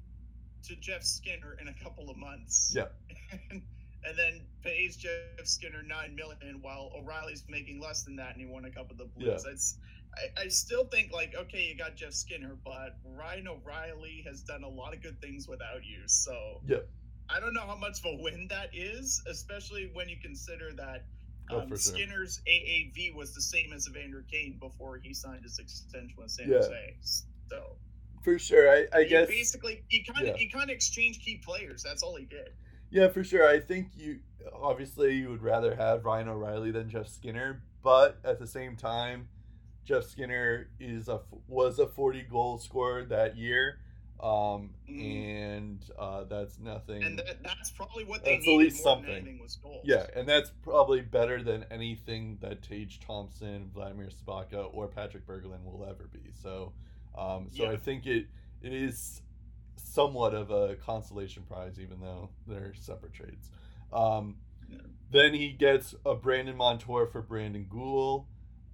[0.64, 2.72] to Jeff Skinner in a couple of months.
[2.74, 2.86] Yeah.
[3.50, 8.46] and then pays Jeff Skinner nine million while O'Reilly's making less than that and he
[8.46, 9.44] won a couple of the Blues.
[9.50, 9.78] It's
[10.16, 14.62] I, I still think like okay you got Jeff Skinner, but Ryan O'Reilly has done
[14.64, 16.02] a lot of good things without you.
[16.06, 16.78] So Yeah.
[17.28, 21.04] I don't know how much of a win that is, especially when you consider that
[21.50, 21.76] Oh, um, sure.
[21.76, 26.48] Skinner's AAV was the same as Evander Kane before he signed his extension with San
[26.48, 26.58] Yeah.
[26.58, 26.96] Jose.
[27.50, 27.76] So
[28.22, 28.70] for sure.
[28.70, 30.32] I, I guess basically he kind yeah.
[30.32, 31.82] of he kind of exchanged key players.
[31.82, 32.50] That's all he did.
[32.90, 33.46] Yeah, for sure.
[33.46, 34.20] I think you
[34.54, 39.28] obviously you would rather have Ryan O'Reilly than Jeff Skinner, but at the same time,
[39.84, 43.78] Jeff Skinner is a was a 40 goal scorer that year.
[44.20, 45.34] Um, Mhm.
[45.36, 47.02] and uh, that's nothing.
[47.02, 49.24] And that, that's probably what they That's at least something.
[49.24, 49.82] than was goals.
[49.84, 55.64] Yeah, and that's probably better than anything that Tage Thompson, Vladimir Sobotka, or Patrick Berglund
[55.64, 56.30] will ever be.
[56.32, 56.72] So,
[57.18, 58.26] um, so I think it
[58.62, 59.20] it is
[59.76, 63.50] somewhat of a consolation prize, even though they're separate trades.
[63.92, 64.36] Um,
[64.70, 64.78] Yeah.
[65.10, 68.24] Then he gets a Brandon Montour for Brandon Guhle,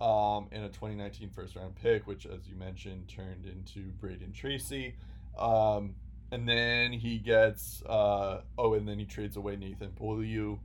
[0.01, 4.95] um, and a 2019 first round pick, which, as you mentioned, turned into Brayden Tracey.
[5.39, 5.95] Um,
[6.33, 10.59] and then he gets uh, oh, and then he trades away Nathan Beaulieu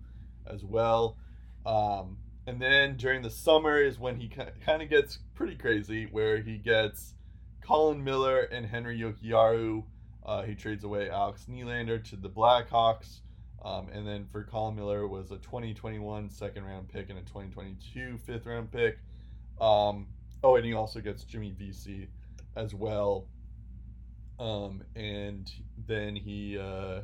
[0.47, 1.17] as well.
[1.65, 2.17] Um,
[2.47, 6.57] and then during the summer is when he kind of gets pretty crazy, where he
[6.57, 7.15] gets
[7.61, 9.83] Colin Miller and Henri Jokiharju.
[10.25, 13.19] Uh, he trades away Alex Nylander to the Blackhawks.
[13.63, 18.19] Um, and then for Colin Miller was a 2021 second round pick and a 2022
[18.19, 18.99] fifth round pick.
[19.60, 20.08] Um,
[20.43, 22.10] oh, and he also gets Jimmy Vesey
[22.56, 23.28] as well.
[24.39, 25.49] Um, and
[25.88, 27.01] then he, uh,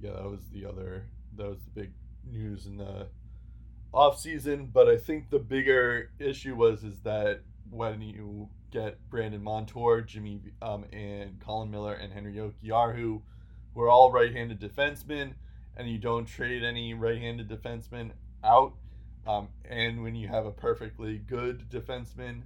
[0.00, 1.92] yeah, that was the other, that was the big
[2.30, 3.06] news in the
[3.92, 4.70] off season.
[4.72, 7.40] But I think the bigger issue was is that
[7.70, 13.22] when you get Brandon Montour, Jimmy, um, and Colin Miller and Henri Jokiharju,
[13.74, 15.34] who are all right-handed defensemen,
[15.76, 18.10] and you don't trade any right-handed defensemen
[18.44, 18.74] out,
[19.26, 22.42] um, and when you have a perfectly good defenseman,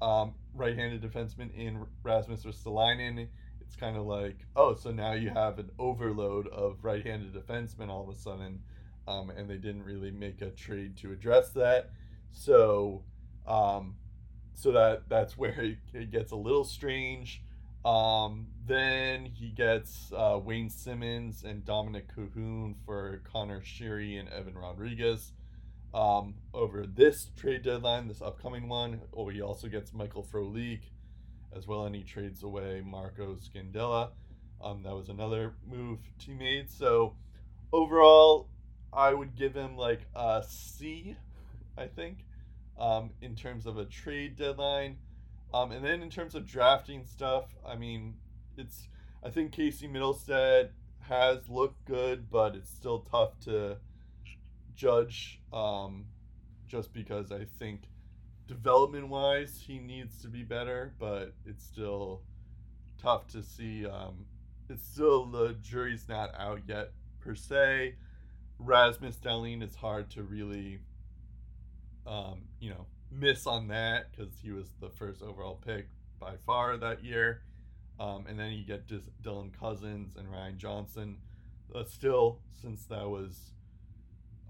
[0.00, 3.28] um, right-handed defenseman in Rasmus Ristolainen,
[3.60, 8.08] it's kind of like, oh, so now you have an overload of right-handed defensemen all
[8.08, 8.60] of a sudden,
[9.06, 11.90] um, and they didn't really make a trade to address that.
[12.32, 13.02] So,
[13.46, 13.96] um,
[14.54, 17.42] so that that's where it, it gets a little strange.
[17.84, 24.54] Um, then he gets uh, Wayne Simmonds and Dominik Kahun for Connor Sheary and Evan
[24.54, 25.32] Rodrigues.
[25.92, 30.82] Um, over this trade deadline, this upcoming one, oh, he also gets Michael Frolik
[31.54, 34.10] as well, and he trades away Marco Scandella.
[34.62, 36.70] Um, that was another move he made.
[36.70, 37.16] So
[37.72, 38.48] overall,
[38.92, 41.16] I would give him like a C,
[41.76, 42.24] I think,
[42.78, 44.98] um, in terms of a trade deadline.
[45.52, 48.14] Um, and then in terms of drafting stuff, I mean,
[48.56, 48.88] it's
[49.24, 50.70] I think Casey Mittelstadt
[51.00, 53.78] has looked good, but it's still tough to
[54.80, 56.06] judge um,
[56.66, 57.82] just because I think
[58.46, 62.22] development wise he needs to be better, but it's still
[63.00, 63.86] tough to see.
[63.86, 64.24] Um,
[64.70, 67.96] it's still the jury's not out yet per se.
[68.58, 70.78] Rasmus Dahlin, it's hard to really,
[72.06, 76.76] um, you know, miss on that because he was the first overall pick by far
[76.78, 77.42] that year.
[77.98, 78.86] Um, and then you get
[79.22, 81.18] Dylan Cozens and Ryan Johnson.
[81.74, 83.52] Uh, still, since that was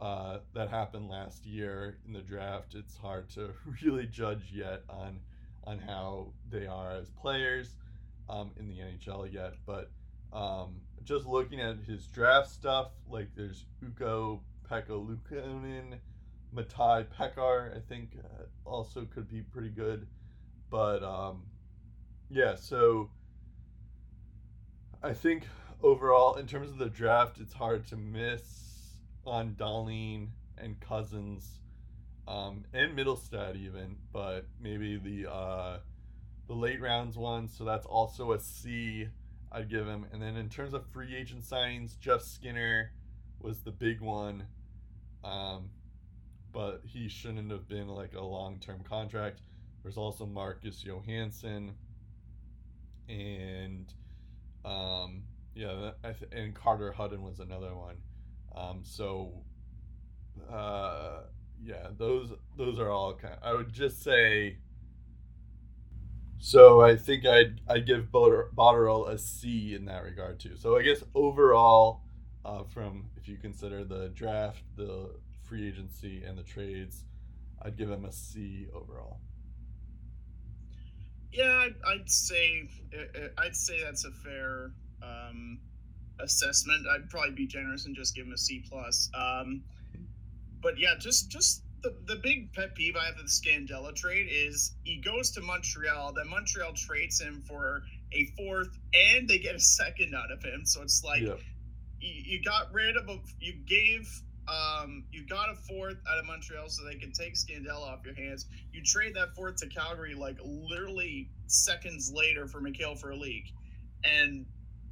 [0.01, 3.51] uh, that happened last year in the draft, it's hard to
[3.83, 5.21] really judge yet on
[5.65, 7.77] on how they are as players
[8.29, 9.55] um, in the NHL yet.
[9.67, 9.91] But
[10.33, 15.99] um, just looking at his draft stuff, like there's Uko Pekka
[16.55, 20.07] Matej Pekar, I think uh, also could be pretty good.
[20.71, 21.43] But um,
[22.31, 23.11] yeah, so
[25.03, 25.45] I think
[25.83, 28.70] overall, in terms of the draft, it's hard to miss
[29.27, 31.61] on Dahlin and Cozens
[32.29, 35.79] um, and Mittelstadt even, but maybe the uh,
[36.47, 37.49] the late rounds one.
[37.49, 39.09] So that's also a C.
[39.53, 40.07] I'd give him.
[40.13, 42.93] And then in terms of free agent signings, Jeff Skinner
[43.41, 44.45] was the big one,
[45.25, 45.71] um,
[46.53, 49.41] but he shouldn't have been like a long term contract.
[49.83, 51.73] There's also Marcus Johansson
[53.09, 53.93] and
[54.65, 55.23] um,
[55.55, 55.93] yeah,
[56.33, 57.97] and Carter Hutton was another one.
[58.55, 59.33] Um, so
[60.51, 61.21] uh,
[61.63, 63.37] yeah, those those are all kind.
[63.43, 64.59] I would just say.
[66.39, 70.57] So I think I'd I'd give Botter- Botterill a C in that regard too.
[70.57, 72.03] So I guess overall,
[72.45, 75.11] uh, from if you consider the draft, the
[75.43, 77.05] free agency, and the trades,
[77.61, 79.21] I'd give him a C overall.
[81.33, 82.69] Yeah, I'd, I'd say
[83.39, 84.73] I'd say that's a fair
[85.03, 85.59] um,
[86.23, 86.87] assessment.
[86.87, 89.11] I'd probably be generous and just give him a C plus.
[89.15, 89.63] Um,
[90.63, 94.29] but yeah, just just the, the big pet peeve I have with the Scandella trade
[94.31, 99.55] is he goes to Montreal, then Montreal trades him for a fourth, and they get
[99.55, 100.63] a second out of him.
[100.65, 101.35] So it's like yeah.
[102.01, 104.09] you, you got rid of a you gave
[104.49, 108.15] um you got a fourth out of Montreal so they could take Scandella off your
[108.15, 108.47] hands.
[108.73, 113.45] You trade that fourth to Calgary like literally seconds later for Michael Frolik.
[114.05, 114.47] And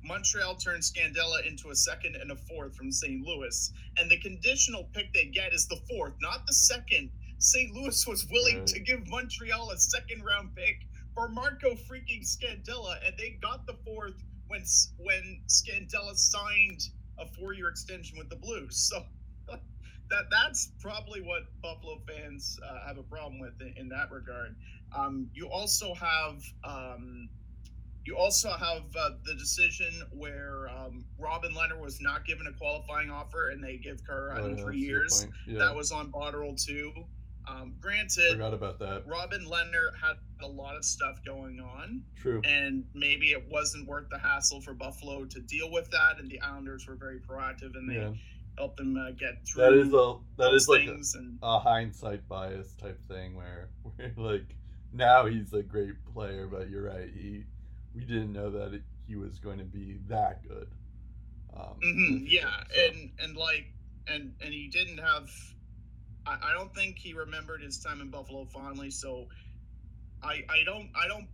[0.08, 3.24] Montreal turns Scandella into a second and a fourth from St.
[3.24, 3.72] Louis.
[3.98, 7.72] And the conditional pick they get is the fourth, not the second St.
[7.74, 8.66] Louis was willing Right.
[8.68, 13.74] to give Montreal a second round pick for Marco freaking Scandella, and they got the
[13.84, 14.14] fourth
[14.48, 14.64] when
[14.96, 16.80] when Scandella signed
[17.18, 18.88] a four year extension with the Blues.
[18.88, 19.04] So
[19.48, 24.56] that that's probably what Buffalo fans uh, have a problem with in, in that regard.
[24.96, 27.28] Um, you also have um,
[28.08, 33.10] you also have uh, the decision where um, Robin Lehner was not given a qualifying
[33.10, 35.26] offer, and they give Carter Oh, Hutton three good years.
[35.46, 36.90] Yeah, That was on Botterill too.
[37.46, 39.02] Um, granted, forgot about that.
[39.06, 42.40] Robin Lehner had a lot of stuff going on, True.
[42.44, 46.18] and maybe it wasn't worth the hassle for Buffalo to deal with that.
[46.18, 48.12] And the Islanders were very proactive, and they Yeah,
[48.56, 49.64] helped them uh, get through.
[49.64, 54.12] that is a that is like a, and a hindsight bias type thing where, where
[54.16, 54.54] like
[54.94, 57.10] now he's a great player, but you're right.
[57.14, 57.44] He
[57.98, 60.68] we didn't know that it, he was going to be that good.
[61.56, 62.82] Um, Mhm, yeah, so.
[62.84, 63.66] and and like
[64.06, 65.30] and and he didn't have.
[66.26, 69.26] I, I don't think he remembered his time in Buffalo fondly, so
[70.22, 71.26] I I don't I don't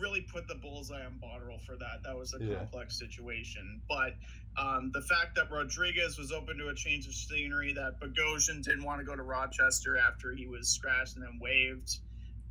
[0.00, 2.02] really put the bullseye on Botterill for that.
[2.04, 2.56] That was a Yeah.
[2.56, 4.14] complex situation, but
[4.56, 8.84] um, the fact that Rodrigues was open to a change of scenery, that Bogosian didn't
[8.84, 11.98] want to go to Rochester after he was scratched and then waived,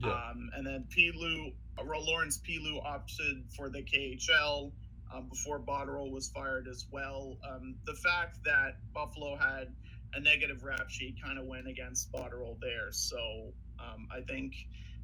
[0.03, 4.71] yeah, um, and then Pilut, uh, Lawrence Pilut opted for the KHL
[5.13, 7.37] um, before Botterill was fired as well.
[7.47, 9.73] Um, the fact that Buffalo had
[10.13, 12.91] a negative rap sheet kind of went against Botterill there.
[12.91, 14.53] So um, I think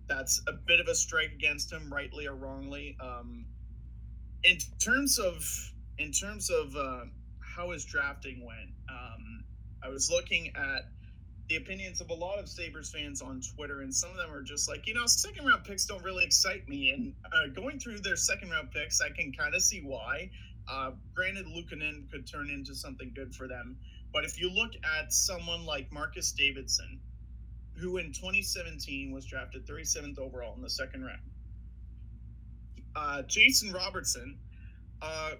[0.07, 2.97] that's a bit of a strike against him, rightly or wrongly.
[2.99, 3.45] Um,
[4.43, 5.43] in terms of
[5.97, 7.05] in terms of uh,
[7.39, 9.43] how his drafting went, um,
[9.83, 10.89] I was looking at
[11.49, 14.41] the opinions of a lot of Sabres fans on Twitter, and some of them are
[14.41, 16.91] just like, you know, second round picks don't really excite me.
[16.91, 20.29] And uh, going through their second round picks, I can kind of see why.
[20.69, 23.77] Uh, granted, Luukkonen could turn into something good for them.
[24.11, 26.99] But if you look at someone like Marcus Davidsson,
[27.75, 31.21] who in 2017 was drafted 37th overall in the second round,
[32.95, 34.37] uh, Jason Robertson,
[35.01, 35.31] uh,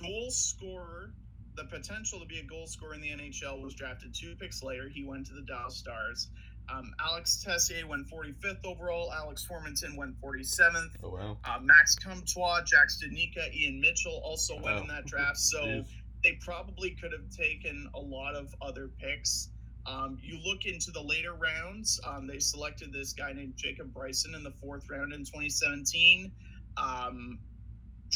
[0.00, 1.12] goal scorer,
[1.56, 4.88] the potential to be a goal scorer in the NHL, was drafted two picks later.
[4.88, 6.28] He went to the Dallas Stars.
[6.72, 9.12] Um, Alex Tessier went 45th overall.
[9.12, 10.90] Alex Formenton went 47th.
[11.02, 15.36] oh wow, Uh, Max Comtois, Jack Studnicka, Ian Mitchell also went in that draft.
[15.54, 15.84] So
[16.22, 19.50] they probably could have taken a lot of other picks.
[19.86, 24.34] Um, you look into the later rounds, um, they selected this guy named Jacob Bryson
[24.34, 26.32] in the fourth round in 2017.
[26.78, 27.38] Um,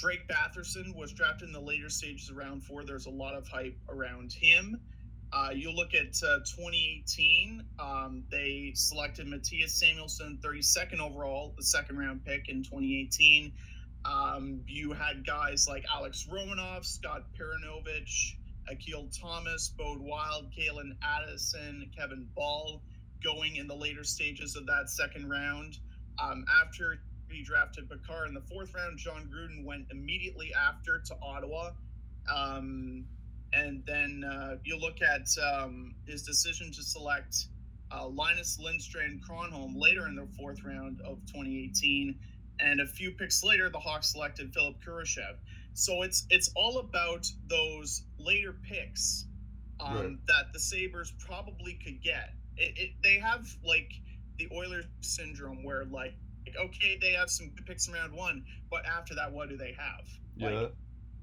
[0.00, 2.84] Drake Batherson was drafted in the later stages of round four.
[2.84, 4.80] There's a lot of hype around him.
[5.32, 11.98] Uh, you look at uh, 2018, um, they selected Mattias Samuelsson, 32nd overall, the second
[11.98, 13.52] round pick in 2018.
[14.04, 18.36] Um, you had guys like Alex Romanov, Scott Perunovich,
[18.70, 22.82] Akil Thomas, Bode Wilde, Calen Addison, Kevin Bahl
[23.22, 25.78] going in the later stages of that second round.
[26.22, 27.00] Um, after
[27.30, 31.70] he drafted Pekar in the fourth round, John Gruden went immediately after to Ottawa.
[32.32, 33.04] Um,
[33.52, 37.46] and then uh, you look at um, his decision to select
[37.90, 42.14] uh, Linus Lindstrand Cronholm later in the fourth round of 2018.
[42.60, 45.36] And a few picks later, the Hawks selected Philipp Kurashev.
[45.74, 49.26] So it's it's all about those later picks
[49.80, 50.26] um, Right.
[50.26, 52.34] that the Sabres probably could get.
[52.56, 53.92] It, it, they have like
[54.38, 56.14] the Oilers syndrome where like,
[56.56, 59.56] like, okay, they have some good picks in round one, but after that, what do
[59.56, 60.06] they have?
[60.40, 60.66] Like, yeah,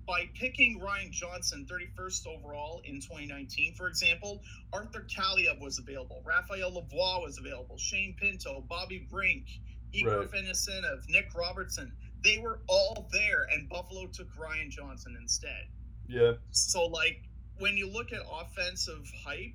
[0.07, 6.71] by picking Ryan Johnson 31st overall in 2019, for example, Arthur Kaliyev was available, Raphael
[6.71, 9.47] Lavoie was available, Shane Pinto, Bobby Brink,
[9.93, 10.31] Igor Right.
[10.31, 11.91] Finisinov, Nick Robertson.
[12.23, 15.67] They were all there, and Buffalo took Ryan Johnson instead.
[16.07, 17.23] yeah, So, like,
[17.57, 19.53] when you look at offensive hype,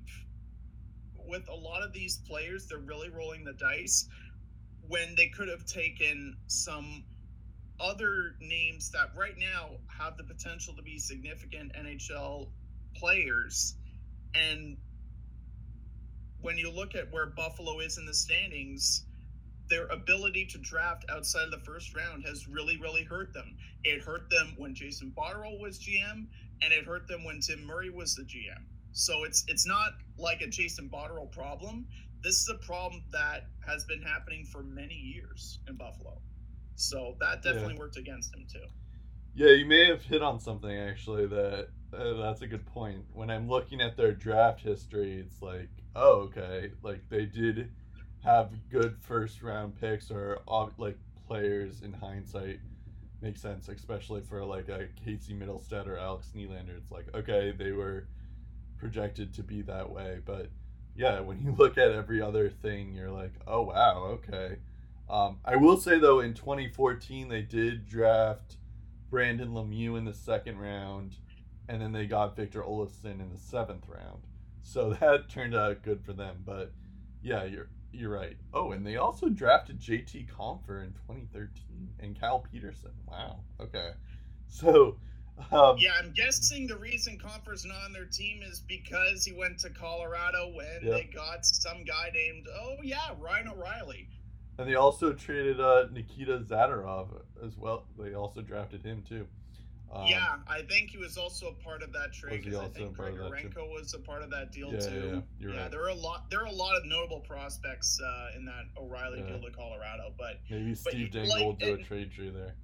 [1.27, 4.07] with a lot of these players, they're really rolling the dice
[4.87, 7.03] when they could have taken some
[7.79, 12.49] other names that right now have the potential to be significant NHL
[12.95, 13.75] players.
[14.35, 14.77] And
[16.41, 19.05] when you look at where Buffalo is in the standings,
[19.69, 23.55] their ability to draft outside of the first round has really, really hurt them.
[23.83, 26.27] It hurt them when Jason Botterill was GM,
[26.61, 28.63] and it hurt them when Tim Murray was the GM.
[28.91, 31.87] So it's it's not like a Jason Botterill problem.
[32.23, 36.19] This is a problem that has been happening for many years in Buffalo.
[36.75, 38.59] So that definitely worked against him too.
[39.35, 39.51] yeah.
[39.51, 43.03] You may have hit on something actually that uh, that's a good point.
[43.13, 47.69] When I'm looking at their draft history, it's like, oh, okay, like they did
[48.23, 50.39] have good first round picks or
[50.77, 50.97] like
[51.27, 52.59] players in hindsight
[53.21, 56.77] makes sense, especially for like a Casey Mittelstadt or Alex Nylander.
[56.77, 58.07] It's like, okay, they were
[58.77, 60.49] projected to be that way, but
[60.95, 64.57] yeah, when you look at every other thing, you're like, oh wow, okay.
[65.09, 68.57] Um, I will say though, in 2014 they did draft
[69.09, 71.15] Brandon Lemieux in the second round,
[71.67, 74.23] and then they got Victor Olofsson in the seventh round.
[74.61, 76.43] So that turned out good for them.
[76.45, 76.71] But
[77.21, 78.37] yeah, you're you're right.
[78.53, 82.91] Oh, and they also drafted JT Compher in 2013 and Cal Petersen.
[83.07, 83.39] Wow.
[83.59, 83.91] Okay.
[84.53, 84.97] So
[85.51, 89.59] um, yeah, I'm guessing the reason Compher's not on their team is because he went
[89.59, 90.91] to Colorado when Yeah.
[90.93, 94.07] they got some guy named oh yeah Ryan O'Reilly.
[94.57, 97.07] And they also traded uh, Nikita Zadorov
[97.43, 97.85] as well.
[97.97, 99.25] They also drafted him too.
[99.93, 102.91] Um, yeah, I think he was also a part of that trade because I think
[102.91, 105.11] a part of that, was a part of that deal Yeah, yeah, too.
[105.13, 105.69] yeah, you're right.
[105.71, 106.29] there are a lot.
[106.29, 109.33] There are a lot of notable prospects uh, in that O'Reilly Yeah.
[109.37, 112.55] deal to Colorado, but Maybe Steve Dangle like, will do a trade tree there.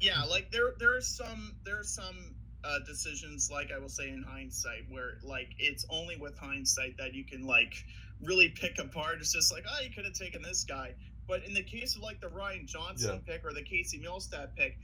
[0.00, 2.34] Yeah, like there there are some there are some
[2.64, 7.14] uh, decisions like I will say in hindsight where like it's only with hindsight that
[7.14, 7.74] you can like
[8.22, 9.16] really pick apart.
[9.20, 10.94] It's just like oh you could have taken this guy,
[11.26, 14.78] but in the case of like the Ryan Johnson pick or the Casey Mittelstadt pick,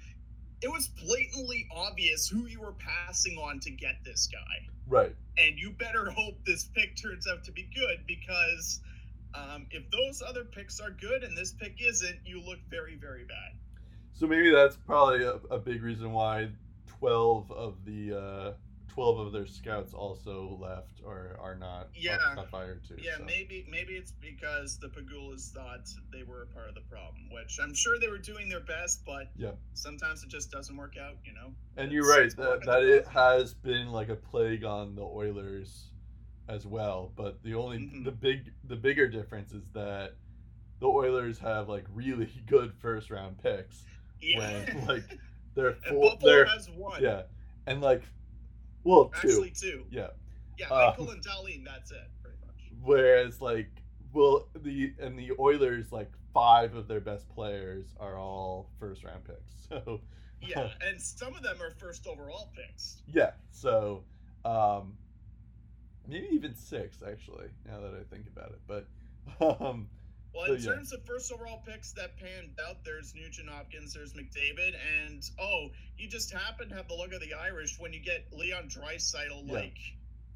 [0.62, 5.14] it was blatantly obvious who you were passing on to get this guy, Right.
[5.38, 8.80] and you better hope this pick turns out to be good because.
[9.36, 13.24] Um, if those other picks are good and this pick isn't, you look very, very
[13.24, 13.58] bad.
[14.14, 16.48] So maybe that's probably a, a big reason why
[16.86, 18.52] 12 of the uh,
[18.88, 22.18] 12 of their scouts also left or are not Yeah.
[22.48, 22.94] fired too.
[22.98, 23.24] Yeah, so.
[23.24, 27.58] maybe maybe it's because the Pegulas thought they were a part of the problem, which
[27.60, 29.52] I'm sure they were doing their best, but Yeah.
[29.74, 31.52] sometimes it just doesn't work out, you know.
[31.76, 35.90] And you're right it's that, that it has been like a plague on the Oilers
[36.48, 37.12] as well.
[37.16, 38.04] But the only Mhm.
[38.04, 40.14] the big the bigger difference is that
[40.78, 43.84] the Oilers have like really good first round picks.
[44.20, 44.38] Yeah.
[44.74, 45.18] when, like,
[45.54, 46.00] They're full.
[46.10, 47.02] Buffalo They're has one.
[47.02, 47.22] yeah,
[47.66, 48.02] and like
[48.84, 49.28] well two.
[49.28, 49.84] Actually, two.
[49.90, 50.08] yeah.
[50.58, 51.64] Yeah, Uh, Michael and Dahlin.
[51.64, 52.54] That's it, pretty much.
[52.82, 53.70] Whereas like
[54.12, 59.24] well the and the Oilers like five of their best players are all first round
[59.24, 59.52] picks.
[59.68, 60.00] So
[60.40, 63.02] Yeah, and some of them are first overall picks.
[63.12, 64.04] yeah, so
[64.44, 64.94] um
[66.06, 68.60] maybe even six actually, now that I think about it.
[69.38, 69.88] But um
[70.34, 70.70] Well, So, in yeah.
[70.74, 74.74] terms of first overall picks that panned out, there's Nugent Hopkins, there's McDavid,
[75.06, 78.26] and oh, you just happen to have the look of the Irish when you get
[78.32, 79.52] Leon Draisaitl Yeah.
[79.52, 79.76] like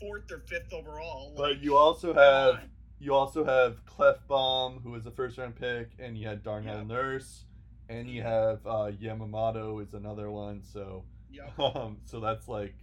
[0.00, 1.34] fourth or fifth overall.
[1.36, 2.60] but you also have
[3.00, 6.84] you also have Klefbom, who was a first round pick, and you had Darnell Yeah.
[6.84, 7.44] Nurse,
[7.88, 10.62] and you have uh, Yamamoto is another one.
[10.62, 11.04] So
[11.58, 12.74] um, so that's like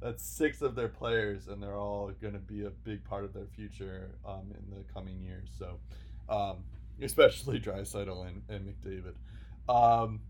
[0.00, 3.32] that's six of their players, and they're all going to be a big part of
[3.32, 5.48] their future um, in the coming years.
[5.56, 5.78] So
[6.28, 6.64] um,
[7.00, 9.14] especially Draisaitl and, and McDavid.
[9.68, 10.20] Um,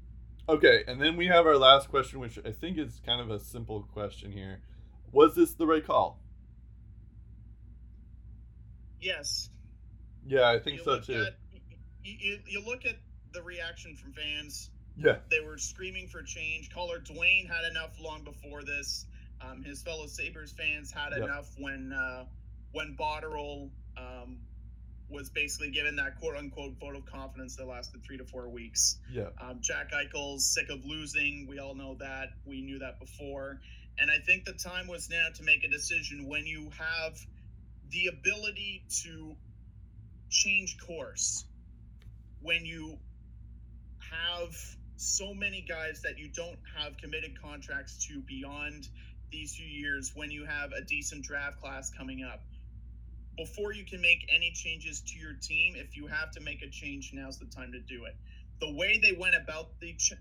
[0.49, 3.40] okay, and then we have our last question, which I think is kind of a
[3.40, 4.61] simple question here.
[5.12, 6.18] Was this the right call?
[9.01, 9.51] Yes.
[10.26, 11.24] Yeah, I think you so too.
[11.26, 11.34] At,
[12.05, 12.97] you, you, you look at
[13.32, 14.70] the reaction from fans.
[14.97, 16.70] Yeah, They were screaming for change.
[16.70, 19.07] Caller Dwayne had enough long before this.
[19.40, 21.22] Um, his fellow Sabres fans had Yep.
[21.24, 22.26] enough when uh,
[22.72, 24.38] when Botterill um,
[25.12, 28.98] was basically given that quote unquote vote of confidence that lasted three to four weeks.
[29.10, 31.46] yeah, Um, Jack Eichel's sick of losing.
[31.48, 32.30] We all know that.
[32.46, 33.60] We knew that before.
[33.98, 37.18] And I think the time was now to make a decision when you have
[37.90, 39.36] the ability to
[40.30, 41.44] change course,
[42.40, 42.98] when you
[44.10, 44.54] have
[44.96, 48.88] so many guys that you don't have committed contracts to beyond
[49.30, 52.42] these few years, when you have a decent draft class coming up.
[53.37, 56.68] Before you can make any changes to your team, if you have to make a
[56.68, 58.16] change, now's the time to do it
[58.62, 60.12] the way they went about the ch-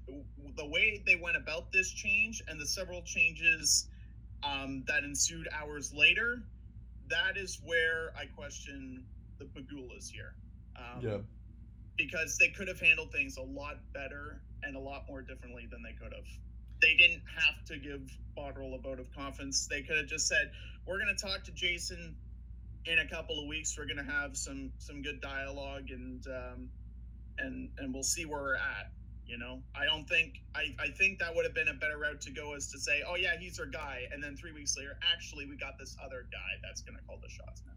[0.58, 3.88] the way they went about this change and the several changes
[4.44, 6.42] um, that ensued hours later,
[7.08, 9.06] that is where I question
[9.38, 10.34] the Pegulas here.
[10.76, 11.18] Um, yeah,
[11.98, 15.84] because they could have handled things a lot better and a lot more differently than
[15.84, 16.26] they could have.
[16.82, 18.02] They didn't have to give
[18.36, 19.68] Botterill a vote of confidence.
[19.70, 20.52] They could have just said,
[20.88, 22.16] "We're going to talk to Jason
[22.86, 23.78] in a couple of weeks.
[23.78, 26.70] We're going to have some some good dialogue and um,
[27.38, 28.92] and and we'll see where we're at."
[29.26, 32.22] You know, I don't think I, I think that would have been a better route
[32.22, 34.98] to go is to say, "Oh yeah, he's our guy," and then three weeks later,
[35.14, 37.74] actually, we got this other guy that's going to call the shots now.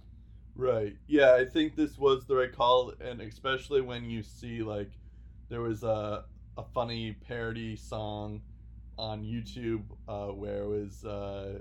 [0.56, 0.96] right.
[1.06, 4.90] Yeah, I think this was the right call, and especially when you see like
[5.48, 6.24] there was a
[6.56, 8.40] a funny parody song
[8.96, 11.58] on YouTube uh, where it was uh,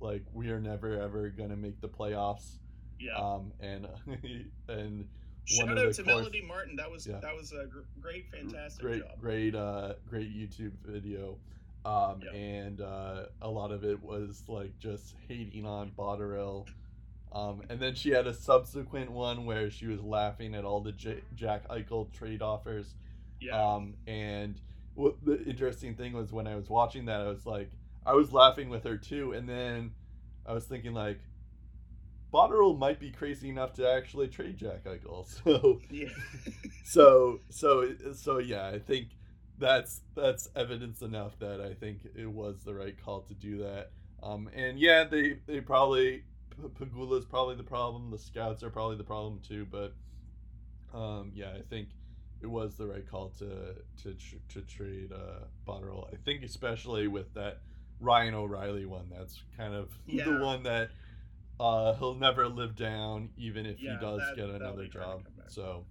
[0.00, 2.58] like we are never ever gonna make the playoffs,
[3.00, 3.16] Yeah.
[3.16, 3.86] um, and
[4.68, 5.08] and
[5.46, 6.76] Shout one out of to course- Melody Martin.
[6.76, 7.20] That was Yeah.
[7.20, 9.20] that was a gr- great, fantastic great job.
[9.20, 11.36] great uh great youtube video
[11.84, 12.34] um Yep.
[12.34, 16.66] and uh a lot of it was like just hating on Botterill
[17.32, 20.92] Um, and then she had a subsequent one where she was laughing at all the
[20.92, 22.94] J- Jack Eichel trade offers.
[23.40, 23.60] Yeah.
[23.60, 24.60] Um, and
[24.94, 27.70] what the interesting thing was when I was watching that, I was like,
[28.06, 29.92] I was laughing with her too, and then
[30.46, 31.20] I was thinking like,
[32.32, 35.24] Botterill might be crazy enough to actually trade Jack Eichel.
[35.44, 36.08] So, yeah.
[36.84, 39.08] so, so, so yeah, I think
[39.58, 43.92] that's that's evidence enough that I think it was the right call to do that.
[44.22, 46.24] Um, and yeah, they they probably
[46.60, 48.10] Pegula is probably the problem.
[48.10, 49.66] The scouts are probably the problem too.
[49.70, 49.94] But
[50.92, 51.88] um, yeah, I think
[52.42, 54.16] it was the right call to to
[54.48, 56.12] to trade uh, Botterill.
[56.12, 57.60] I think especially with that
[58.04, 59.08] Ryan O'Reilly one.
[59.10, 60.24] That's kind of Yeah.
[60.24, 60.90] the one that
[61.58, 65.24] uh, he'll never live down, even if Yeah, he does that- get another be hard
[65.24, 65.48] to job.
[65.48, 65.84] So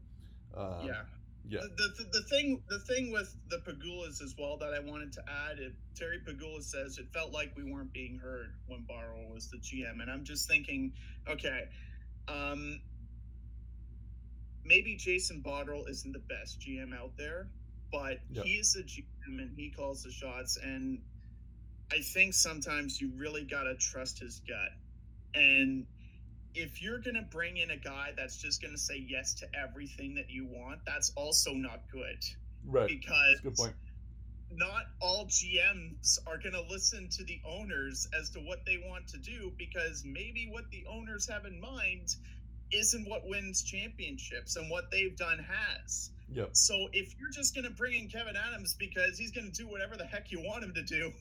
[0.55, 1.01] um, yeah.
[1.47, 5.11] yeah, The, the, the thing the thing with the Pegulas as well that I wanted
[5.14, 9.26] to add, it, Terry Pegula says it felt like we weren't being heard when Barrow
[9.34, 10.93] was the GM, and I'm just thinking,
[11.28, 11.70] okay,
[12.28, 12.82] um,
[14.64, 17.47] maybe Jason Botterill isn't the best GM out there,
[17.91, 18.45] but Yep.
[18.45, 21.01] he is a GM and he calls the shots, and
[21.91, 24.71] I think sometimes you really gotta trust his gut,
[25.36, 25.86] and
[26.55, 29.47] if you're going to bring in a guy that's just going to say yes to
[29.57, 32.23] everything that you want, that's also not good
[32.65, 32.88] right.
[32.88, 33.75] because That's a good point.
[34.51, 39.07] not all GMs are going to listen to the owners as to what they want
[39.09, 42.15] to do because maybe what the owners have in mind
[42.71, 46.11] isn't what wins championships and what they've done has.
[46.31, 46.49] Yep.
[46.53, 49.67] So if you're just going to bring in Kevyn Adams because he's going to do
[49.67, 51.11] whatever the heck you want him to do,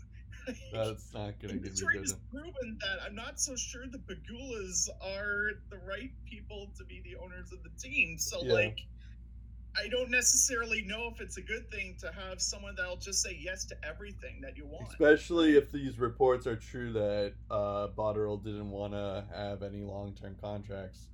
[0.72, 4.88] That's not gonna get me Detroit has proven that I'm not so sure the Pegulas
[5.00, 8.18] are the right people to be the owners of the team.
[8.18, 8.52] So Yeah.
[8.54, 8.80] like
[9.74, 13.38] I don't necessarily know if it's a good thing to have someone that'll just say
[13.40, 14.86] yes to everything that you want.
[14.90, 20.36] Especially if these reports are true that uh, Botterill didn't want to have any long-term
[20.42, 21.08] contracts,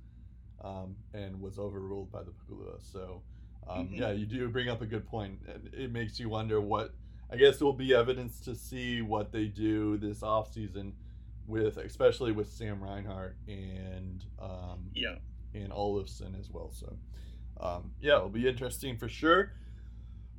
[0.61, 2.81] um, and was overruled by the Pegula.
[2.81, 3.23] So,
[3.65, 3.97] um, Mhm.
[3.97, 5.39] yeah, you do bring up a good point.
[5.71, 6.93] It makes you wonder what.
[7.31, 10.93] I guess it will be evidence to see what they do this offseason
[11.47, 15.15] with, especially with Sam Reinhart and um, yeah.
[15.53, 16.71] and Olofsson as well.
[16.71, 16.97] So,
[17.59, 19.51] um, yeah, it'll be interesting for sure.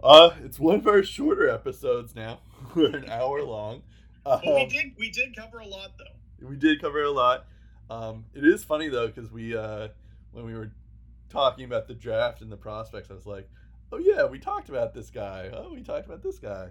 [0.03, 2.41] Uh, it's one of our shorter episodes now.
[2.75, 3.83] We're an hour long.
[4.27, 6.49] Um, But we did we did cover a lot though.
[6.49, 7.47] we did cover a lot.
[7.89, 9.89] Um, it is funny though because we uh,
[10.33, 10.73] when we were
[11.29, 13.49] talking about the draft and the prospects, I was like,
[13.93, 15.51] "Oh yeah, we talked about this guy.
[15.53, 16.69] Oh, we talked about this guy."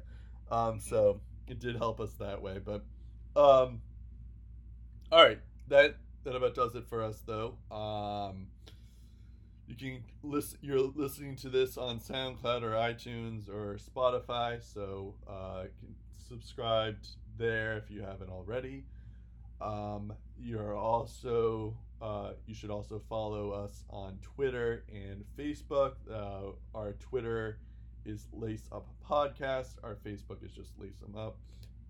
[0.52, 2.60] Um, so it did help us that way.
[2.64, 2.84] But
[3.36, 3.82] um,
[5.12, 7.56] all right, that that about does it for us though.
[7.72, 8.48] Um,
[9.68, 10.58] you can listen.
[10.62, 15.66] You're listening to this on SoundCloud or iTunes or Spotify, so uh,
[16.28, 16.98] subscribe
[17.38, 18.84] there if you haven't already.
[19.62, 25.94] Um, you're also uh, you should also follow us on Twitter and Facebook.
[26.12, 27.60] Uh, our Twitter
[28.06, 29.76] is Lace Up Podcast.
[29.84, 31.38] Our Facebook is just Lace Them Up.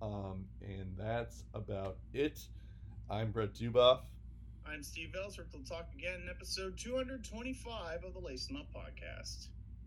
[0.02, 2.40] Um, and that's about it.
[3.10, 4.00] I'm Brett Duboff.
[4.66, 5.48] I'm Steve Ellsworth.
[5.54, 9.48] We'll talk again in episode 225 of the Lace 'em Up podcast.